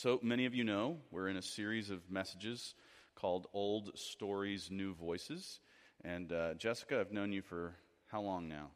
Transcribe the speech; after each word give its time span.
So 0.00 0.20
many 0.22 0.46
of 0.46 0.54
you 0.54 0.62
know 0.62 0.98
we're 1.10 1.26
in 1.26 1.36
a 1.36 1.42
series 1.42 1.90
of 1.90 2.08
messages 2.08 2.76
called 3.16 3.48
Old 3.52 3.98
Stories, 3.98 4.68
New 4.70 4.94
Voices. 4.94 5.58
And 6.04 6.32
uh, 6.32 6.54
Jessica, 6.54 7.00
I've 7.00 7.10
known 7.10 7.32
you 7.32 7.42
for 7.42 7.74
how 8.06 8.20
long 8.20 8.48
now? 8.48 8.68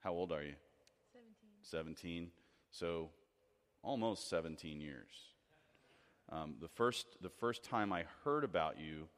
How 0.00 0.12
old 0.12 0.32
are 0.32 0.42
you? 0.42 0.54
17. 1.12 1.26
17. 1.60 2.30
So 2.70 3.10
almost 3.82 4.30
17 4.30 4.80
years. 4.80 5.10
Um, 6.32 6.54
the, 6.58 6.68
first, 6.68 7.06
the 7.20 7.28
first 7.28 7.62
time 7.64 7.92
I 7.92 8.04
heard 8.24 8.44
about 8.44 8.80
you 8.80 9.08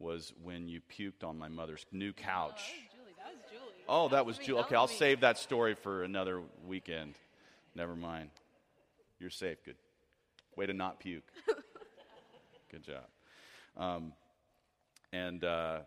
was 0.00 0.32
when 0.42 0.66
you 0.66 0.80
puked 0.80 1.22
on 1.22 1.38
my 1.38 1.48
mother's 1.48 1.86
new 1.92 2.12
couch. 2.12 2.62
Oh, 2.66 2.88
that 2.88 2.96
was 2.96 2.96
Julie. 2.96 3.14
That 3.16 3.32
was 3.32 3.52
Julie. 3.52 3.84
Oh, 3.88 4.08
that 4.08 4.26
was. 4.26 4.38
Julie. 4.38 4.60
Okay, 4.62 4.74
I'll 4.74 4.88
save 4.88 5.20
that 5.20 5.38
story 5.38 5.76
for 5.76 6.02
another 6.02 6.42
weekend. 6.66 7.14
Never 7.76 7.94
mind. 7.94 8.30
You're 9.22 9.30
safe. 9.30 9.62
Good. 9.64 9.76
Way 10.56 10.66
to 10.66 10.72
not 10.72 10.98
puke. 10.98 11.22
Good 12.72 12.82
job. 12.82 13.04
Um, 13.76 14.14
and 15.12 15.44
uh, 15.44 15.78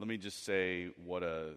let 0.00 0.08
me 0.08 0.16
just 0.16 0.44
say 0.44 0.88
what 1.04 1.22
a 1.22 1.52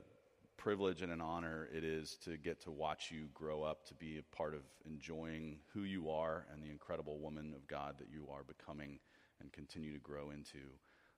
privilege 0.56 1.02
and 1.02 1.12
an 1.12 1.20
honor 1.20 1.68
it 1.76 1.84
is 1.84 2.16
to 2.26 2.38
get 2.38 2.62
to 2.66 2.70
watch 2.70 3.10
you 3.10 3.28
grow 3.34 3.64
up 3.64 3.88
to 3.88 3.96
be 3.96 4.20
a 4.20 4.36
part 4.36 4.54
of 4.54 4.62
enjoying 4.86 5.58
who 5.74 5.82
you 5.82 6.12
are 6.12 6.46
and 6.54 6.62
the 6.62 6.70
incredible 6.70 7.18
woman 7.18 7.56
of 7.56 7.68
God 7.68 7.96
that 7.98 8.10
you 8.14 8.28
are 8.32 8.44
becoming 8.44 9.00
and 9.42 9.52
continue 9.52 9.92
to 9.92 10.00
grow 10.00 10.30
into. 10.30 10.60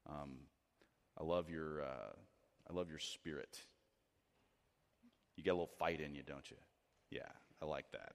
Um, 0.09 0.37
I 1.19 1.25
love 1.25 1.49
your 1.49 1.81
uh, 1.81 2.13
I 2.69 2.73
love 2.73 2.89
your 2.89 2.99
spirit. 2.99 3.59
You 5.35 5.43
get 5.43 5.49
a 5.49 5.53
little 5.53 5.67
fight 5.67 5.99
in 5.99 6.15
you, 6.15 6.23
don't 6.23 6.49
you? 6.49 6.57
Yeah, 7.09 7.27
I 7.61 7.65
like 7.65 7.91
that. 7.91 8.13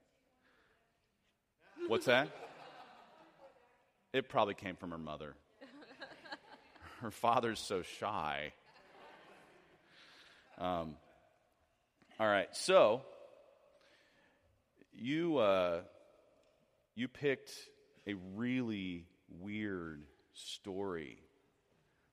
What's 1.89 2.07
that? 2.07 2.29
It 4.13 4.29
probably 4.29 4.55
came 4.55 4.77
from 4.77 4.91
her 4.91 4.99
mother. 4.99 5.35
Her 7.01 7.11
father's 7.11 7.61
so 7.61 7.83
shy. 7.83 8.53
Um, 10.59 10.97
all 12.19 12.27
right, 12.27 12.49
so 12.57 13.03
you 14.95 15.37
uh, 15.37 15.83
you 16.95 17.09
picked 17.09 17.53
a 18.07 18.15
really 18.35 19.05
weird 19.29 20.03
story, 20.33 21.19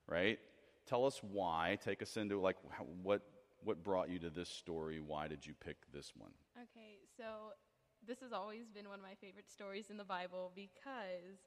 right? 0.06 0.38
Tell 0.86 1.06
us 1.06 1.18
why. 1.22 1.78
Take 1.82 2.02
us 2.02 2.18
into 2.18 2.38
like 2.38 2.56
what 3.02 3.22
what 3.62 3.82
brought 3.82 4.10
you 4.10 4.18
to 4.20 4.30
this 4.30 4.50
story. 4.50 5.00
Why 5.00 5.28
did 5.28 5.46
you 5.46 5.54
pick 5.64 5.76
this 5.92 6.12
one? 6.16 6.32
Okay, 6.56 6.98
so 7.16 7.24
this 8.06 8.20
has 8.20 8.32
always 8.32 8.68
been 8.68 8.88
one 8.88 8.98
of 9.00 9.06
my 9.06 9.16
favorite 9.20 9.48
stories 9.50 9.90
in 9.90 9.96
the 9.96 10.04
Bible 10.04 10.52
because 10.54 11.40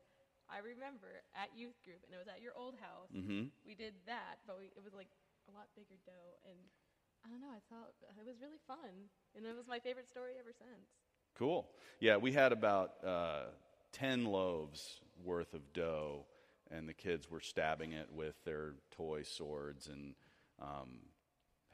I 0.50 0.60
remember 0.64 1.22
at 1.36 1.52
youth 1.56 1.78
group, 1.84 2.02
and 2.08 2.16
it 2.16 2.20
was 2.20 2.28
at 2.28 2.42
your 2.42 2.56
old 2.56 2.76
house. 2.80 3.12
Mm-hmm. 3.12 3.52
We 3.68 3.76
did 3.76 3.94
that, 4.08 4.40
but 4.48 4.58
we, 4.60 4.72
it 4.76 4.84
was 4.84 4.94
like 4.94 5.12
a 5.48 5.54
lot 5.54 5.68
bigger 5.76 6.00
dough, 6.06 6.40
and 6.48 6.58
I 7.26 7.30
don't 7.30 7.42
know. 7.42 7.52
I 7.52 7.62
thought 7.70 7.92
it 8.02 8.26
was 8.26 8.40
really 8.42 8.62
fun, 8.68 9.12
and 9.36 9.46
it 9.46 9.56
was 9.56 9.68
my 9.68 9.80
favorite 9.80 10.08
story 10.08 10.34
ever 10.40 10.52
since. 10.52 10.88
Cool. 11.38 11.68
Yeah, 12.00 12.18
we 12.18 12.32
had 12.32 12.52
about 12.52 13.04
uh, 13.06 13.52
10 13.94 14.26
loaves 14.26 15.02
worth 15.24 15.54
of 15.54 15.74
dough, 15.74 16.26
and 16.72 16.88
the 16.88 16.94
kids 16.94 17.30
were 17.30 17.42
stabbing 17.42 17.92
it 17.92 18.08
with 18.12 18.36
their 18.44 18.74
toy 18.92 19.24
swords. 19.24 19.88
And 19.88 20.16
um, 20.62 21.00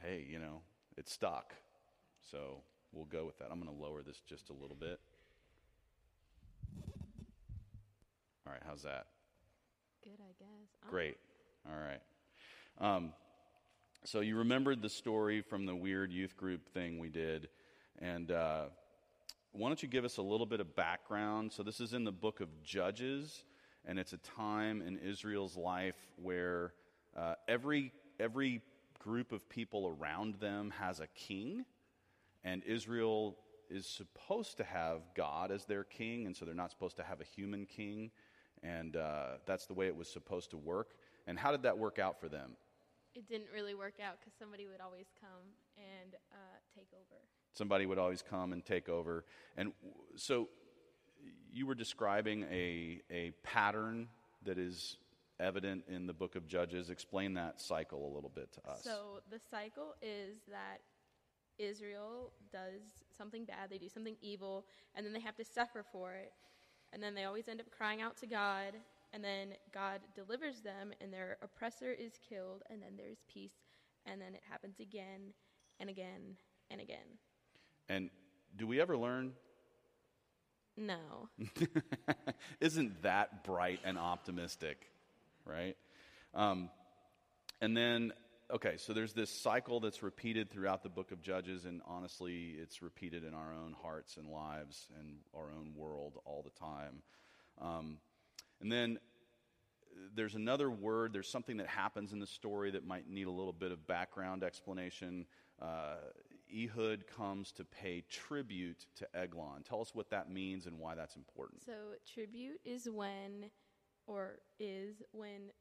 hey, 0.02 0.26
you 0.30 0.40
know, 0.40 0.62
it 0.98 1.08
stuck. 1.08 1.54
So 2.32 2.62
we'll 2.94 3.06
go 3.06 3.26
with 3.26 3.38
that. 3.40 3.48
I'm 3.52 3.62
going 3.62 3.76
to 3.76 3.82
lower 3.82 4.02
this 4.02 4.22
just 4.28 4.50
a 4.50 4.54
little 4.54 4.78
bit. 4.80 5.00
All 8.46 8.54
right, 8.54 8.62
how's 8.66 8.84
that? 8.84 9.08
Good, 10.04 10.20
I 10.20 10.34
guess. 10.38 10.70
Oh, 10.86 10.90
Great. 10.90 11.18
All 11.66 11.80
right. 11.80 12.02
Um, 12.80 13.14
so 14.04 14.20
you 14.20 14.38
remembered 14.38 14.82
the 14.82 14.90
story 14.90 15.42
from 15.42 15.66
the 15.66 15.76
weird 15.76 16.12
youth 16.12 16.36
group 16.36 16.68
thing 16.74 17.00
we 17.00 17.10
did, 17.10 17.48
and 18.00 18.32
uh, 18.32 18.66
why 19.54 19.70
don't 19.70 19.82
you 19.82 19.88
give 19.88 20.04
us 20.04 20.18
a 20.18 20.22
little 20.22 20.46
bit 20.46 20.60
of 20.60 20.76
background? 20.76 21.54
So 21.54 21.64
this 21.64 21.80
is 21.80 21.94
in 21.94 22.04
the 22.04 22.12
book 22.12 22.42
of 22.42 22.50
Judges, 22.64 23.46
and 23.86 23.98
it's 23.98 24.12
a 24.12 24.18
time 24.18 24.82
in 24.82 24.98
Israel's 24.98 25.56
life 25.56 25.96
where 26.22 26.74
uh, 27.16 27.36
every 27.48 27.94
every 28.20 28.62
group 29.00 29.32
of 29.32 29.48
people 29.50 29.96
around 30.00 30.36
them 30.36 30.74
has 30.80 31.00
a 31.00 31.08
king, 31.08 31.66
and 32.44 32.64
Israel 32.64 33.38
is 33.70 33.86
supposed 33.88 34.58
to 34.58 34.64
have 34.64 35.02
God 35.16 35.52
as 35.52 35.66
their 35.66 35.84
king, 35.84 36.26
and 36.26 36.36
so 36.36 36.46
they're 36.46 36.54
not 36.54 36.72
supposed 36.72 36.98
to 36.98 37.04
have 37.04 37.22
a 37.22 37.24
human 37.24 37.66
king, 37.66 38.12
and 38.62 38.96
uh, 38.96 39.38
that's 39.46 39.66
the 39.66 39.74
way 39.74 39.88
it 39.88 39.96
was 39.96 40.08
supposed 40.08 40.52
to 40.52 40.58
work. 40.58 40.96
And 41.28 41.40
how 41.40 41.52
did 41.52 41.64
that 41.64 41.78
work 41.78 42.00
out 42.00 42.20
for 42.20 42.28
them? 42.28 42.52
It 43.16 43.28
didn't 43.28 43.48
really 43.54 43.76
work 43.76 43.96
out 44.04 44.18
because 44.20 44.34
somebody 44.38 44.66
would 44.68 44.82
always 44.82 45.06
come 45.20 45.54
and 45.78 46.16
uh, 46.32 46.36
take 46.76 46.88
over. 46.94 47.22
Somebody 47.54 47.86
would 47.86 48.00
always 48.00 48.24
come 48.24 48.54
and 48.54 48.66
take 48.66 48.90
over. 48.90 49.26
And 49.56 49.72
w- 49.84 49.96
so 50.16 50.50
you 51.52 51.68
were 51.68 51.76
describing 51.76 52.44
a, 52.52 53.02
a 53.12 53.32
pattern 53.44 54.08
that 54.44 54.58
is 54.58 54.98
evident 55.40 55.84
in 55.88 56.08
the 56.08 56.14
book 56.14 56.36
of 56.36 56.48
Judges. 56.48 56.90
Explain 56.90 57.36
that 57.36 57.62
cycle 57.62 58.12
a 58.12 58.12
little 58.14 58.32
bit 58.34 58.52
to 58.54 58.70
us. 58.70 58.84
So 58.84 59.20
the 59.30 59.40
cycle 59.52 59.94
is 60.02 60.38
that 60.50 60.80
Israel 61.58 62.32
does 62.52 62.82
something 63.18 63.46
bad, 63.46 63.70
they 63.70 63.78
do 63.78 63.90
something 63.90 64.16
evil, 64.22 64.66
and 64.96 65.06
then 65.06 65.14
they 65.14 65.20
have 65.20 65.36
to 65.36 65.46
suffer 65.46 65.84
for 65.92 66.14
it. 66.14 66.34
And 66.92 67.02
then 67.02 67.16
they 67.16 67.24
always 67.24 67.48
end 67.48 67.60
up 67.60 67.72
crying 67.72 68.02
out 68.02 68.18
to 68.18 68.28
God, 68.28 68.74
and 69.14 69.24
then 69.24 69.50
God 69.74 70.02
delivers 70.16 70.62
them, 70.62 70.92
and 71.02 71.12
their 71.12 71.38
oppressor 71.42 71.92
is 71.92 72.14
killed, 72.28 72.64
and 72.70 72.82
then 72.82 72.94
there's 72.98 73.24
peace, 73.32 73.56
and 74.06 74.22
then 74.22 74.34
it 74.36 74.42
happens 74.50 74.80
again 74.80 75.34
and 75.80 75.90
again 75.90 76.38
and 76.70 76.82
again. 76.82 77.18
and 77.90 78.10
do 78.56 78.68
we 78.68 78.80
ever 78.80 78.96
learn? 78.96 79.34
No. 80.78 81.30
Isn't 82.60 83.02
that 83.04 83.44
bright 83.44 83.80
and 83.84 83.98
optimistic, 83.98 84.90
right? 85.46 85.76
Um, 86.34 86.70
and 87.62 87.76
then, 87.78 88.14
okay, 88.54 88.76
so 88.78 88.94
there's 88.94 89.14
this 89.14 89.32
cycle 89.32 89.80
that's 89.80 90.04
repeated 90.04 90.52
throughout 90.52 90.84
the 90.84 90.90
book 90.90 91.12
of 91.12 91.22
Judges, 91.22 91.66
and 91.66 91.82
honestly, 91.88 92.56
it's 92.62 92.82
repeated 92.82 93.24
in 93.24 93.34
our 93.34 93.52
own 93.54 93.76
hearts 93.82 94.18
and 94.18 94.30
lives 94.30 94.88
and 95.00 95.18
our 95.36 95.52
own 95.52 95.74
world 95.76 96.20
all 96.26 96.44
the 96.44 96.60
time. 96.60 97.02
Um, 97.60 97.98
and 98.62 98.72
then 98.72 99.00
there's 100.16 100.36
another 100.36 100.70
word, 100.70 101.14
there's 101.14 101.30
something 101.30 101.58
that 101.58 101.68
happens 101.68 102.14
in 102.14 102.20
the 102.20 102.28
story 102.28 102.72
that 102.72 102.86
might 102.86 103.10
need 103.10 103.28
a 103.28 103.32
little 103.32 103.54
bit 103.54 103.72
of 103.72 103.88
background 103.88 104.44
explanation. 104.44 105.26
Uh, 105.60 105.96
Ehud 106.56 107.06
comes 107.18 107.52
to 107.54 107.66
pay 107.66 108.04
tribute 108.10 108.86
to 108.98 109.08
Eglon. 109.16 109.64
Tell 109.64 109.82
us 109.82 109.96
what 109.96 110.12
that 110.12 110.30
means 110.30 110.68
and 110.68 110.78
why 110.78 110.94
that's 110.94 111.16
important. 111.16 111.64
So 111.66 111.74
tribute 112.14 112.60
is 112.64 112.88
when, 112.88 113.50
or 114.06 114.40
is 114.60 115.02
when, 115.12 115.52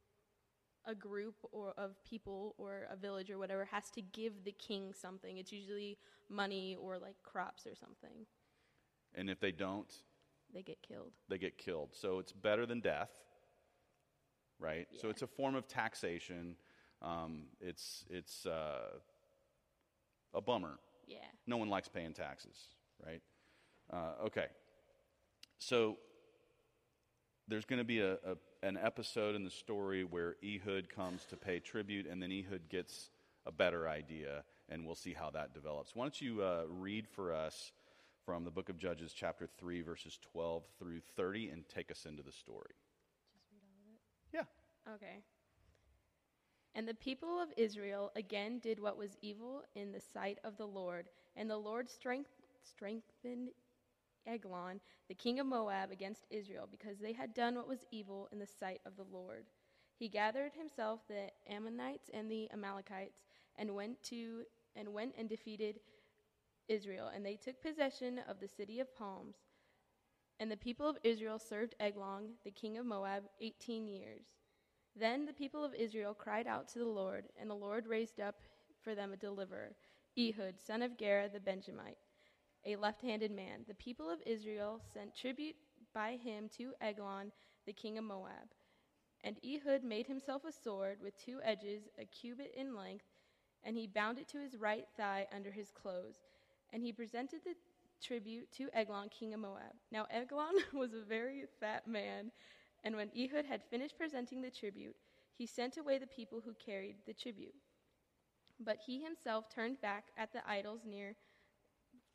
a 0.87 0.94
group 0.94 1.34
or 1.53 1.72
of 1.76 2.03
people 2.04 2.54
or 2.59 2.87
a 2.91 2.97
village 2.97 3.31
or 3.31 3.38
whatever 3.38 3.65
has 3.66 3.91
to 3.91 4.03
give 4.03 4.44
the 4.44 4.53
king 4.53 4.93
something. 4.93 5.38
It's 5.38 5.53
usually 5.53 5.98
money 6.28 6.76
or 6.81 6.98
like 6.98 7.16
crops 7.22 7.66
or 7.66 7.75
something. 7.75 8.26
And 9.15 9.28
if 9.31 9.41
they 9.41 9.53
don't, 9.53 9.93
They 10.53 10.62
get 10.62 10.82
killed. 10.82 11.12
they 11.28 11.38
get 11.38 11.59
killed. 11.59 11.91
So 11.93 12.19
it's 12.19 12.32
better 12.32 12.66
than 12.66 12.81
death, 12.81 13.10
right? 14.59 14.88
So 15.00 15.09
it's 15.10 15.22
a 15.22 15.26
form 15.26 15.54
of 15.54 15.69
taxation. 15.69 16.56
Um, 17.00 17.44
it's 17.60 18.04
it's 18.10 18.47
uh, 18.47 18.99
a 20.34 20.41
bummer. 20.41 20.78
Yeah. 21.06 21.19
No 21.47 21.56
one 21.59 21.69
likes 21.69 21.88
paying 21.88 22.12
taxes, 22.14 22.56
right? 23.04 23.20
Uh, 23.93 24.25
okay. 24.26 24.47
So 25.59 25.99
there's 27.49 27.65
going 27.65 27.79
to 27.79 27.85
be 27.85 28.00
a, 28.00 28.15
a, 28.15 28.37
an 28.62 28.77
episode 28.77 29.35
in 29.35 29.44
the 29.44 29.50
story 29.50 30.05
where 30.05 30.37
Ehud 30.44 30.89
comes 30.89 31.25
to 31.27 31.37
pay 31.37 31.59
tribute, 31.59 32.06
and 32.06 32.23
then 32.23 32.31
Ehud 32.33 32.69
gets 32.69 33.11
a 33.47 33.53
better 33.53 33.89
idea, 33.89 34.44
and 34.69 34.87
we'll 34.87 34.94
see 34.94 35.12
how 35.12 35.31
that 35.31 35.55
develops. 35.55 35.94
Why 35.94 36.05
don't 36.05 36.21
you 36.21 36.43
uh, 36.43 36.62
read 36.69 37.09
for 37.09 37.33
us 37.33 37.73
from 38.25 38.44
the 38.44 38.50
book 38.50 38.69
of 38.69 38.79
Judges, 38.79 39.12
chapter 39.12 39.49
3, 39.59 39.83
verses 39.83 40.19
12 40.33 40.62
through 40.79 41.00
30, 41.17 41.50
and 41.50 41.69
take 41.69 41.91
us 41.91 42.06
into 42.06 42.23
the 42.23 42.33
story? 42.33 42.75
Just 43.35 43.47
read 43.53 43.62
all 43.65 43.81
of 43.81 43.93
it. 43.93 44.47
Yeah. 44.87 44.95
Okay. 44.95 45.23
And 46.75 46.88
the 46.88 46.95
people 46.95 47.41
of 47.41 47.49
Israel 47.56 48.12
again 48.17 48.59
did 48.61 48.81
what 48.81 48.97
was 48.97 49.17
evil 49.21 49.62
in 49.75 49.93
the 49.93 50.00
sight 50.00 50.38
of 50.45 50.56
the 50.56 50.67
Lord, 50.67 51.09
and 51.37 51.50
the 51.50 51.56
Lord 51.56 51.91
strength, 51.91 52.31
strengthened 52.62 53.50
Eglon, 54.27 54.81
the 55.09 55.15
king 55.15 55.41
of 55.41 55.47
Moab, 55.47 55.91
against 55.91 56.27
Israel, 56.31 56.69
because 56.71 56.99
they 56.99 57.13
had 57.13 57.35
done 57.35 57.55
what 57.55 57.69
was 57.69 57.85
evil 57.91 58.29
in 58.33 58.39
the 58.39 58.47
sight 58.47 58.81
of 58.87 58.97
the 58.97 59.05
Lord. 59.05 59.47
He 59.99 60.09
gathered 60.09 60.53
himself 60.55 61.01
the 61.07 61.31
Ammonites 61.49 62.11
and 62.13 62.31
the 62.31 62.51
Amalekites, 62.53 63.23
and 63.57 63.75
went 63.75 64.03
to 64.05 64.45
and 64.75 64.93
went 64.93 65.15
and 65.19 65.29
defeated 65.29 65.81
Israel, 66.69 67.11
and 67.15 67.25
they 67.25 67.37
took 67.37 67.63
possession 67.63 68.21
of 68.29 68.41
the 68.41 68.49
city 68.49 68.81
of 68.81 68.95
palms. 68.97 69.37
And 70.41 70.51
the 70.51 70.57
people 70.57 70.89
of 70.89 70.99
Israel 71.05 71.39
served 71.39 71.75
Eglon, 71.79 72.31
the 72.45 72.51
king 72.51 72.79
of 72.79 72.87
Moab, 72.87 73.25
18 73.41 73.87
years. 73.87 74.25
Then 74.97 75.25
the 75.25 75.33
people 75.33 75.65
of 75.65 75.75
Israel 75.75 76.15
cried 76.15 76.47
out 76.47 76.69
to 76.69 76.79
the 76.79 76.89
Lord, 76.89 77.29
and 77.39 77.49
the 77.49 77.55
Lord 77.55 77.87
raised 77.87 78.21
up 78.21 78.37
for 78.83 78.95
them 78.95 79.13
a 79.13 79.17
deliverer, 79.17 79.77
Ehud, 80.19 80.61
son 80.61 80.83
of 80.83 80.99
Gera 80.99 81.29
the 81.29 81.41
Benjamite, 81.41 81.99
a 82.64 82.76
left 82.76 83.03
handed 83.03 83.31
man. 83.31 83.64
The 83.67 83.75
people 83.75 84.11
of 84.11 84.20
Israel 84.26 84.81
sent 84.93 85.17
tribute 85.17 85.56
by 85.94 86.17
him 86.17 86.49
to 86.56 86.73
Eglon, 86.81 87.32
the 87.67 87.73
king 87.73 87.99
of 87.99 88.05
Moab. 88.05 88.55
And 89.25 89.37
Ehud 89.44 89.85
made 89.85 90.06
himself 90.06 90.44
a 90.44 90.53
sword 90.53 90.99
with 91.00 91.17
two 91.17 91.41
edges, 91.43 91.82
a 91.99 92.05
cubit 92.05 92.53
in 92.56 92.75
length, 92.75 93.05
and 93.64 93.76
he 93.76 93.87
bound 93.87 94.19
it 94.19 94.29
to 94.29 94.41
his 94.41 94.56
right 94.56 94.87
thigh 94.97 95.26
under 95.35 95.50
his 95.50 95.70
clothes. 95.70 96.19
And 96.73 96.82
he 96.82 96.93
presented 96.93 97.41
the 97.44 97.55
tribute 98.03 98.50
to 98.53 98.69
Eglon, 98.73 99.09
king 99.09 99.35
of 99.35 99.41
Moab. 99.41 99.75
Now 99.91 100.06
Eglon 100.11 100.55
was 100.73 100.93
a 100.93 101.03
very 101.09 101.44
fat 101.61 101.87
man, 101.87 102.32
and 102.82 102.97
when 102.97 103.11
Ehud 103.17 103.44
had 103.44 103.62
finished 103.70 103.97
presenting 103.97 104.43
the 104.43 104.50
tribute, 104.50 104.97
he 105.37 105.47
sent 105.47 105.76
away 105.76 105.99
the 105.99 106.06
people 106.06 106.41
who 106.44 106.53
carried 106.55 106.97
the 107.06 107.14
tribute. 107.14 107.55
But 108.59 108.79
he 108.85 109.00
himself 109.00 109.49
turned 109.49 109.81
back 109.81 110.06
at 110.17 110.32
the 110.32 110.49
idols 110.49 110.82
near 110.85 111.14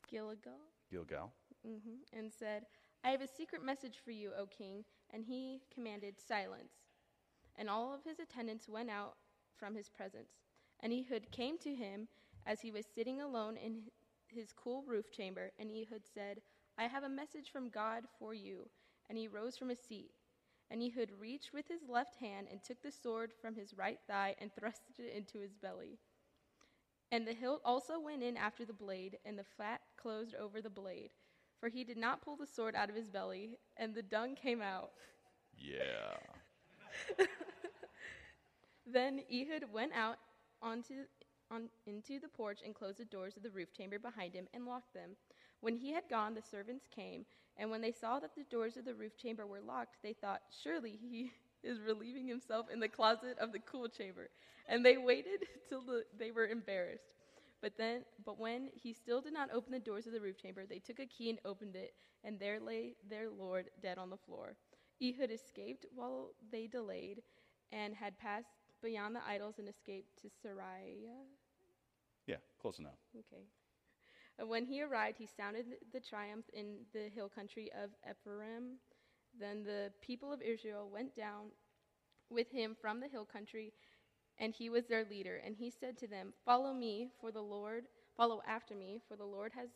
Gilgal 0.09 0.59
Gilgal. 0.89 1.31
hmm 1.63 2.01
and 2.13 2.31
said, 2.31 2.65
I 3.04 3.09
have 3.12 3.21
a 3.21 3.27
secret 3.27 3.63
message 3.63 3.98
for 4.04 4.12
you, 4.12 4.31
O 4.38 4.45
king. 4.48 4.83
And 5.12 5.24
he 5.25 5.62
commanded 5.74 6.15
silence. 6.19 6.74
And 7.56 7.69
all 7.69 7.94
of 7.94 8.04
his 8.04 8.19
attendants 8.19 8.68
went 8.68 8.89
out 8.89 9.15
from 9.57 9.75
his 9.75 9.89
presence. 9.89 10.31
And 10.81 10.94
Ehud 10.94 11.31
came 11.31 11.57
to 11.59 11.74
him 11.74 12.07
as 12.45 12.62
he 12.62 12.71
was 12.71 12.86
sitting 12.86 13.21
alone 13.21 13.57
in 13.57 13.83
his 14.27 14.54
cool 14.54 14.83
roof 14.86 15.12
chamber. 15.12 15.51
And 15.59 15.69
Ehud 15.71 16.04
said, 16.13 16.42
I 16.77 16.83
have 16.86 17.04
a 17.04 17.09
message 17.09 17.51
from 17.51 17.69
God 17.69 18.04
for 18.19 18.33
you. 18.33 18.69
And 19.09 19.18
he 19.18 19.27
rose 19.27 19.57
from 19.57 19.69
his 19.69 19.80
seat. 19.80 20.12
And 20.69 20.81
Ehud 20.83 21.12
reached 21.19 21.54
with 21.54 21.68
his 21.68 21.88
left 21.88 22.15
hand 22.18 22.48
and 22.51 22.62
took 22.62 22.81
the 22.81 22.92
sword 22.92 23.31
from 23.42 23.56
his 23.56 23.74
right 23.74 24.00
thigh 24.07 24.36
and 24.39 24.51
thrust 24.54 24.81
it 25.00 25.15
into 25.15 25.39
his 25.39 25.56
belly. 25.56 26.00
And 27.12 27.25
the 27.25 27.33
hilt 27.33 27.62
also 27.63 28.00
went 28.00 28.21
in 28.21 28.36
after 28.36 28.65
the 28.65 28.74
blade, 28.74 29.18
and 29.25 29.39
the 29.39 29.45
fat 29.45 29.80
closed 29.97 30.35
over 30.35 30.61
the 30.61 30.69
blade. 30.69 31.09
For 31.59 31.69
he 31.69 31.83
did 31.83 31.97
not 31.97 32.21
pull 32.21 32.35
the 32.35 32.45
sword 32.45 32.75
out 32.75 32.89
of 32.89 32.95
his 32.95 33.09
belly, 33.09 33.57
and 33.77 33.94
the 33.94 34.03
dung 34.03 34.35
came 34.35 34.61
out. 34.61 34.91
Yeah. 35.57 36.17
Then 38.85 39.21
Ehud 39.31 39.65
went 39.71 39.91
out 39.94 40.17
onto, 40.61 41.05
on, 41.51 41.69
into 41.85 42.19
the 42.19 42.29
porch 42.29 42.59
and 42.65 42.73
closed 42.73 42.99
the 42.99 43.05
doors 43.05 43.35
of 43.35 43.44
the 43.44 43.49
roof 43.49 43.73
chamber 43.75 43.99
behind 43.99 44.33
him 44.33 44.47
and 44.53 44.65
locked 44.65 44.94
them. 44.94 45.11
When 45.59 45.75
he 45.75 45.91
had 45.91 46.03
gone, 46.09 46.33
the 46.33 46.41
servants 46.41 46.88
came, 46.94 47.25
and 47.57 47.69
when 47.69 47.81
they 47.81 47.91
saw 47.91 48.19
that 48.19 48.35
the 48.35 48.45
doors 48.45 48.77
of 48.77 48.85
the 48.85 48.94
roof 48.94 49.17
chamber 49.17 49.45
were 49.45 49.61
locked, 49.61 49.97
they 50.03 50.13
thought, 50.13 50.41
Surely 50.63 50.91
he 50.91 51.31
is 51.63 51.79
relieving 51.81 52.27
himself 52.27 52.67
in 52.71 52.79
the 52.79 52.88
closet 52.88 53.38
of 53.39 53.51
the 53.51 53.59
cool 53.59 53.89
chamber. 53.89 54.29
And 54.69 54.85
they 54.85 54.97
waited 54.97 55.45
till 55.69 55.81
the, 55.81 56.03
they 56.17 56.31
were 56.31 56.47
embarrassed. 56.47 57.16
But 57.62 57.77
then, 57.77 58.04
but 58.24 58.39
when 58.39 58.69
he 58.74 58.94
still 58.94 59.21
did 59.21 59.33
not 59.33 59.50
open 59.51 59.71
the 59.71 59.80
doors 59.80 60.06
of 60.06 60.13
the 60.13 60.21
roof 60.21 60.38
chamber, 60.38 60.65
they 60.65 60.80
took 60.80 61.00
a 61.00 61.06
key 61.06 61.30
and 61.30 61.39
opened 61.44 61.75
it, 61.75 61.94
and 62.24 62.39
there 62.39 62.59
lay 62.59 62.95
their 63.09 63.30
lord 63.30 63.69
dead 63.81 63.98
on 63.98 64.09
the 64.09 64.18
floor. 64.18 64.56
Ehud 65.01 65.31
escaped 65.31 65.86
while 65.94 66.31
they 66.51 66.68
delayed, 66.68 67.21
and 67.71 67.95
had 67.95 68.18
passed 68.18 68.50
beyond 68.81 69.15
the 69.15 69.27
idols 69.27 69.56
and 69.59 69.68
escaped 69.68 70.21
to 70.21 70.27
Sariah. 70.27 71.25
Yeah, 72.27 72.38
close 72.62 72.80
enough. 72.80 73.00
Okay. 73.18 73.44
And 74.39 74.50
when 74.50 74.65
he 74.65 74.83
arrived, 74.83 75.18
he 75.18 75.25
sounded 75.25 75.65
the 75.92 76.00
triumph 76.00 76.45
in 76.54 76.86
the 76.94 77.09
hill 77.09 77.30
country 77.30 77.71
of 77.83 77.89
Ephraim. 78.09 78.77
Then 79.39 79.63
the 79.63 79.92
people 80.01 80.31
of 80.31 80.42
Israel 80.42 80.89
went 80.92 81.15
down 81.15 81.51
with 82.30 82.51
him 82.51 82.75
from 82.80 83.00
the 83.00 83.07
hill 83.07 83.25
country, 83.25 83.74
and 84.39 84.53
he 84.53 84.69
was 84.69 84.85
their 84.85 85.05
leader. 85.05 85.41
And 85.45 85.55
he 85.55 85.69
said 85.69 85.97
to 85.99 86.07
them, 86.07 86.33
Follow 86.45 86.73
me, 86.73 87.09
for 87.19 87.31
the 87.31 87.41
Lord, 87.41 87.85
follow 88.15 88.41
after 88.47 88.75
me, 88.75 89.01
for 89.07 89.15
the 89.15 89.25
Lord 89.25 89.51
has 89.55 89.69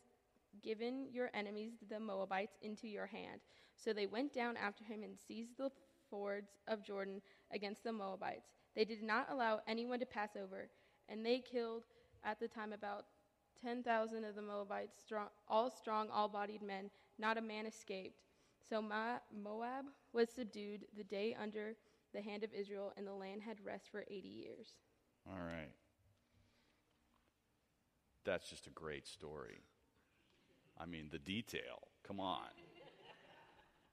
given 0.62 1.08
your 1.12 1.30
enemies, 1.34 1.74
the 1.90 2.00
Moabites, 2.00 2.58
into 2.62 2.88
your 2.88 3.06
hand. 3.06 3.42
So 3.76 3.94
they 3.94 4.06
went 4.06 4.34
down 4.34 4.58
after 4.58 4.84
him 4.84 5.04
and 5.04 5.18
seized 5.18 5.58
the 5.58 5.72
fords 6.10 6.52
of 6.68 6.84
Jordan 6.84 7.22
against 7.52 7.84
the 7.84 7.94
Moabites. 7.94 8.50
They 8.76 8.86
did 8.86 9.02
not 9.04 9.28
allow 9.32 9.62
anyone 9.68 10.00
to 10.00 10.06
pass 10.06 10.32
over, 10.42 10.70
and 11.10 11.26
they 11.26 11.40
killed 11.40 11.84
at 12.24 12.40
the 12.40 12.48
time 12.48 12.74
about 12.74 13.06
10,000 13.62 14.24
of 14.26 14.36
the 14.36 14.42
Moabites, 14.42 14.98
strong, 15.04 15.28
all 15.48 15.70
strong, 15.70 16.10
all 16.10 16.28
bodied 16.28 16.62
men. 16.62 16.90
Not 17.18 17.38
a 17.38 17.42
man 17.42 17.66
escaped. 17.66 18.22
So 18.70 18.82
Ma- 18.82 19.20
Moab 19.36 19.86
was 20.14 20.30
subdued 20.30 20.86
the 20.96 21.04
day 21.04 21.36
under 21.42 21.76
the 22.14 22.22
hand 22.22 22.44
of 22.44 22.54
Israel, 22.54 22.94
and 22.98 23.08
the 23.08 23.14
land 23.14 23.42
had 23.42 23.58
rest 23.66 23.90
for 23.92 24.04
80 24.10 24.28
years. 24.28 24.68
All 25.28 25.40
right. 25.40 25.72
That's 28.26 28.50
just 28.50 28.68
a 28.68 28.72
great 28.72 29.08
story. 29.08 29.62
I 30.80 30.86
mean, 30.86 31.10
the 31.12 31.20
detail. 31.20 31.80
Come 32.08 32.20
on. 32.20 32.42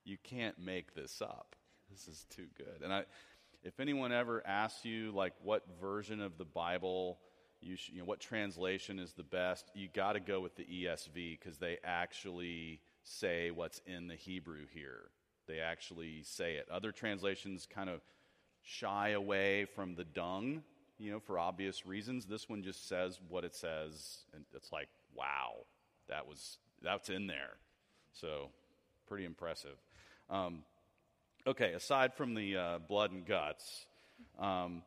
You 0.05 0.17
can't 0.23 0.59
make 0.59 0.95
this 0.95 1.21
up. 1.21 1.55
This 1.91 2.09
is 2.09 2.25
too 2.31 2.47
good. 2.57 2.83
And 2.83 2.93
I, 2.93 3.05
if 3.63 3.81
anyone 3.81 4.13
ever 4.13 4.43
asks 4.47 4.85
you, 4.85 5.11
like, 5.13 5.35
what 5.43 5.65
version 5.81 6.21
of 6.21 6.39
the 6.39 6.45
Bible, 6.45 7.19
you, 7.61 7.77
sh- 7.77 7.91
you 7.93 7.99
know, 8.01 8.05
what 8.05 8.21
translation 8.21 8.99
is 8.99 9.13
the 9.13 9.23
best, 9.23 9.71
you 9.75 9.89
got 9.93 10.13
to 10.13 10.21
go 10.21 10.41
with 10.41 10.57
the 10.57 10.65
ESV 10.65 11.39
because 11.39 11.59
they 11.59 11.79
actually 11.85 12.81
say 13.03 13.51
what's 13.51 13.81
in 13.87 14.09
the 14.09 14.15
Hebrew 14.15 14.67
here. 14.73 15.11
They 15.49 15.61
actually 15.61 16.23
say 16.23 16.55
it. 16.55 16.69
Other 16.71 16.93
translations 16.93 17.67
kind 17.69 17.91
of 17.91 18.01
shy 18.63 19.11
away 19.11 19.65
from 19.65 19.95
the 19.95 20.05
dung, 20.05 20.63
you 20.99 21.11
know, 21.11 21.19
for 21.19 21.39
obvious 21.39 21.87
reasons. 21.87 22.27
This 22.27 22.49
one 22.49 22.63
just 22.63 22.87
says 22.87 23.19
what 23.29 23.45
it 23.45 23.55
says, 23.55 24.19
and 24.35 24.45
it's 24.55 24.71
like, 24.71 24.89
wow, 25.15 25.55
that 26.09 26.29
was 26.29 26.59
that's 26.83 27.09
in 27.09 27.27
there. 27.27 27.57
So, 28.13 28.51
pretty 29.07 29.25
impressive. 29.25 29.77
Um, 30.31 30.63
okay, 31.47 31.73
aside 31.73 32.15
from 32.15 32.35
the 32.35 32.57
uh, 32.57 32.79
blood 32.87 33.11
and 33.11 33.27
guts, 33.27 33.87
um, 34.39 34.83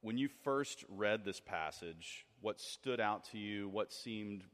when 0.00 0.18
you 0.18 0.28
first 0.44 0.84
read 0.88 1.24
this 1.24 1.40
passage, 1.40 2.26
what 2.40 2.60
stood 2.60 3.00
out 3.00 3.24
to 3.32 3.38
you? 3.38 3.68
What 3.68 3.92
seemed 3.92 4.44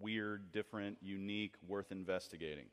weird, 0.00 0.52
different, 0.52 0.98
unique, 1.00 1.54
worth 1.66 1.92
investigating? 1.92 2.66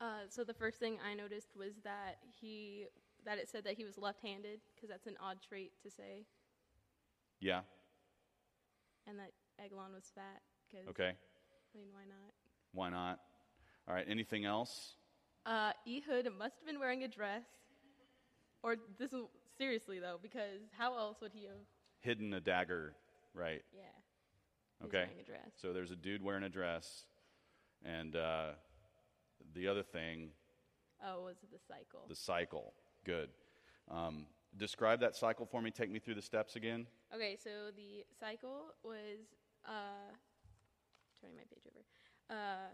Uh, 0.00 0.20
so 0.28 0.44
the 0.44 0.54
first 0.54 0.78
thing 0.78 0.96
I 1.06 1.14
noticed 1.14 1.48
was 1.56 1.74
that 1.84 2.16
he 2.40 2.86
that 3.26 3.36
it 3.36 3.48
said 3.50 3.64
that 3.64 3.74
he 3.74 3.84
was 3.84 3.98
left-handed 3.98 4.60
because 4.74 4.88
that's 4.88 5.06
an 5.06 5.16
odd 5.20 5.36
trait 5.46 5.72
to 5.82 5.90
say, 5.90 6.24
Yeah. 7.38 7.60
and 9.06 9.18
that 9.18 9.32
Eglon 9.62 9.92
was 9.92 10.10
fat. 10.14 10.40
Because 10.70 10.88
Okay. 10.88 11.10
I 11.10 11.76
mean, 11.78 11.88
why 11.92 12.04
not? 12.08 12.32
Why 12.72 12.88
not? 12.88 13.20
All 13.86 13.94
right. 13.94 14.06
Anything 14.08 14.46
else? 14.46 14.94
Uh, 15.44 15.72
Ehud 15.86 16.28
must 16.38 16.56
have 16.60 16.66
been 16.66 16.78
wearing 16.80 17.02
a 17.02 17.08
dress, 17.08 17.44
or 18.62 18.76
this 18.98 19.12
is 19.12 19.24
seriously 19.58 19.98
though, 19.98 20.18
because 20.22 20.60
how 20.78 20.96
else 20.96 21.20
would 21.20 21.32
he 21.34 21.44
have? 21.44 21.56
Hidden 22.00 22.32
a 22.32 22.40
dagger, 22.40 22.94
right? 23.34 23.62
Yeah. 23.74 23.82
he's 24.80 24.88
Okay. 24.88 24.98
Wearing 25.04 25.20
a 25.20 25.24
dress. 25.24 25.50
So 25.60 25.74
there's 25.74 25.90
a 25.90 25.96
dude 25.96 26.22
wearing 26.22 26.44
a 26.44 26.48
dress, 26.48 27.04
and 27.84 28.16
uh, 28.16 28.52
the 29.54 29.68
other 29.68 29.82
thing, 29.82 30.30
Oh, 31.04 31.22
was 31.22 31.36
the 31.50 31.58
cycle? 31.58 32.04
the 32.08 32.14
cycle. 32.16 32.74
Good. 33.04 33.30
Um, 33.90 34.26
describe 34.56 35.00
that 35.00 35.16
cycle 35.16 35.46
for 35.46 35.62
me. 35.62 35.70
Take 35.70 35.90
me 35.90 35.98
through 35.98 36.14
the 36.16 36.22
steps 36.22 36.56
again. 36.56 36.86
Okay, 37.14 37.36
so 37.42 37.70
the 37.74 38.04
cycle 38.18 38.74
was 38.84 39.18
uh, 39.66 40.12
turning 41.20 41.36
my 41.36 41.42
page 41.50 41.64
over. 41.66 41.84
Uh, 42.38 42.68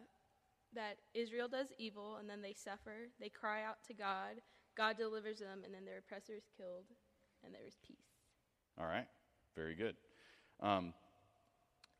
that 0.75 0.99
Israel 1.15 1.49
does 1.49 1.69
evil 1.79 2.17
and 2.17 2.29
then 2.29 2.43
they 2.43 2.53
suffer. 2.53 3.09
They 3.21 3.29
cry 3.29 3.63
out 3.65 3.79
to 3.87 3.95
God. 3.95 4.43
God 4.77 4.99
delivers 4.99 5.39
them, 5.39 5.63
and 5.65 5.73
then 5.73 5.87
their 5.87 5.99
oppressor 5.99 6.35
is 6.35 6.45
killed, 6.55 6.85
and 7.43 7.55
there 7.55 7.67
is 7.67 7.77
peace. 7.87 7.97
All 8.79 8.85
right. 8.87 9.07
Very 9.57 9.75
good. 9.75 9.97
Um, 10.61 10.93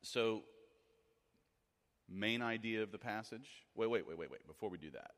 so, 0.03 0.43
main 2.09 2.41
idea 2.41 2.83
of 2.83 2.91
the 2.91 2.97
passage. 2.97 3.47
Wait, 3.75 3.89
wait, 3.89 4.07
wait, 4.07 4.17
wait, 4.17 4.31
wait. 4.31 4.45
Before 4.47 4.69
we 4.69 4.77
do 4.77 4.91
that, 4.91 5.11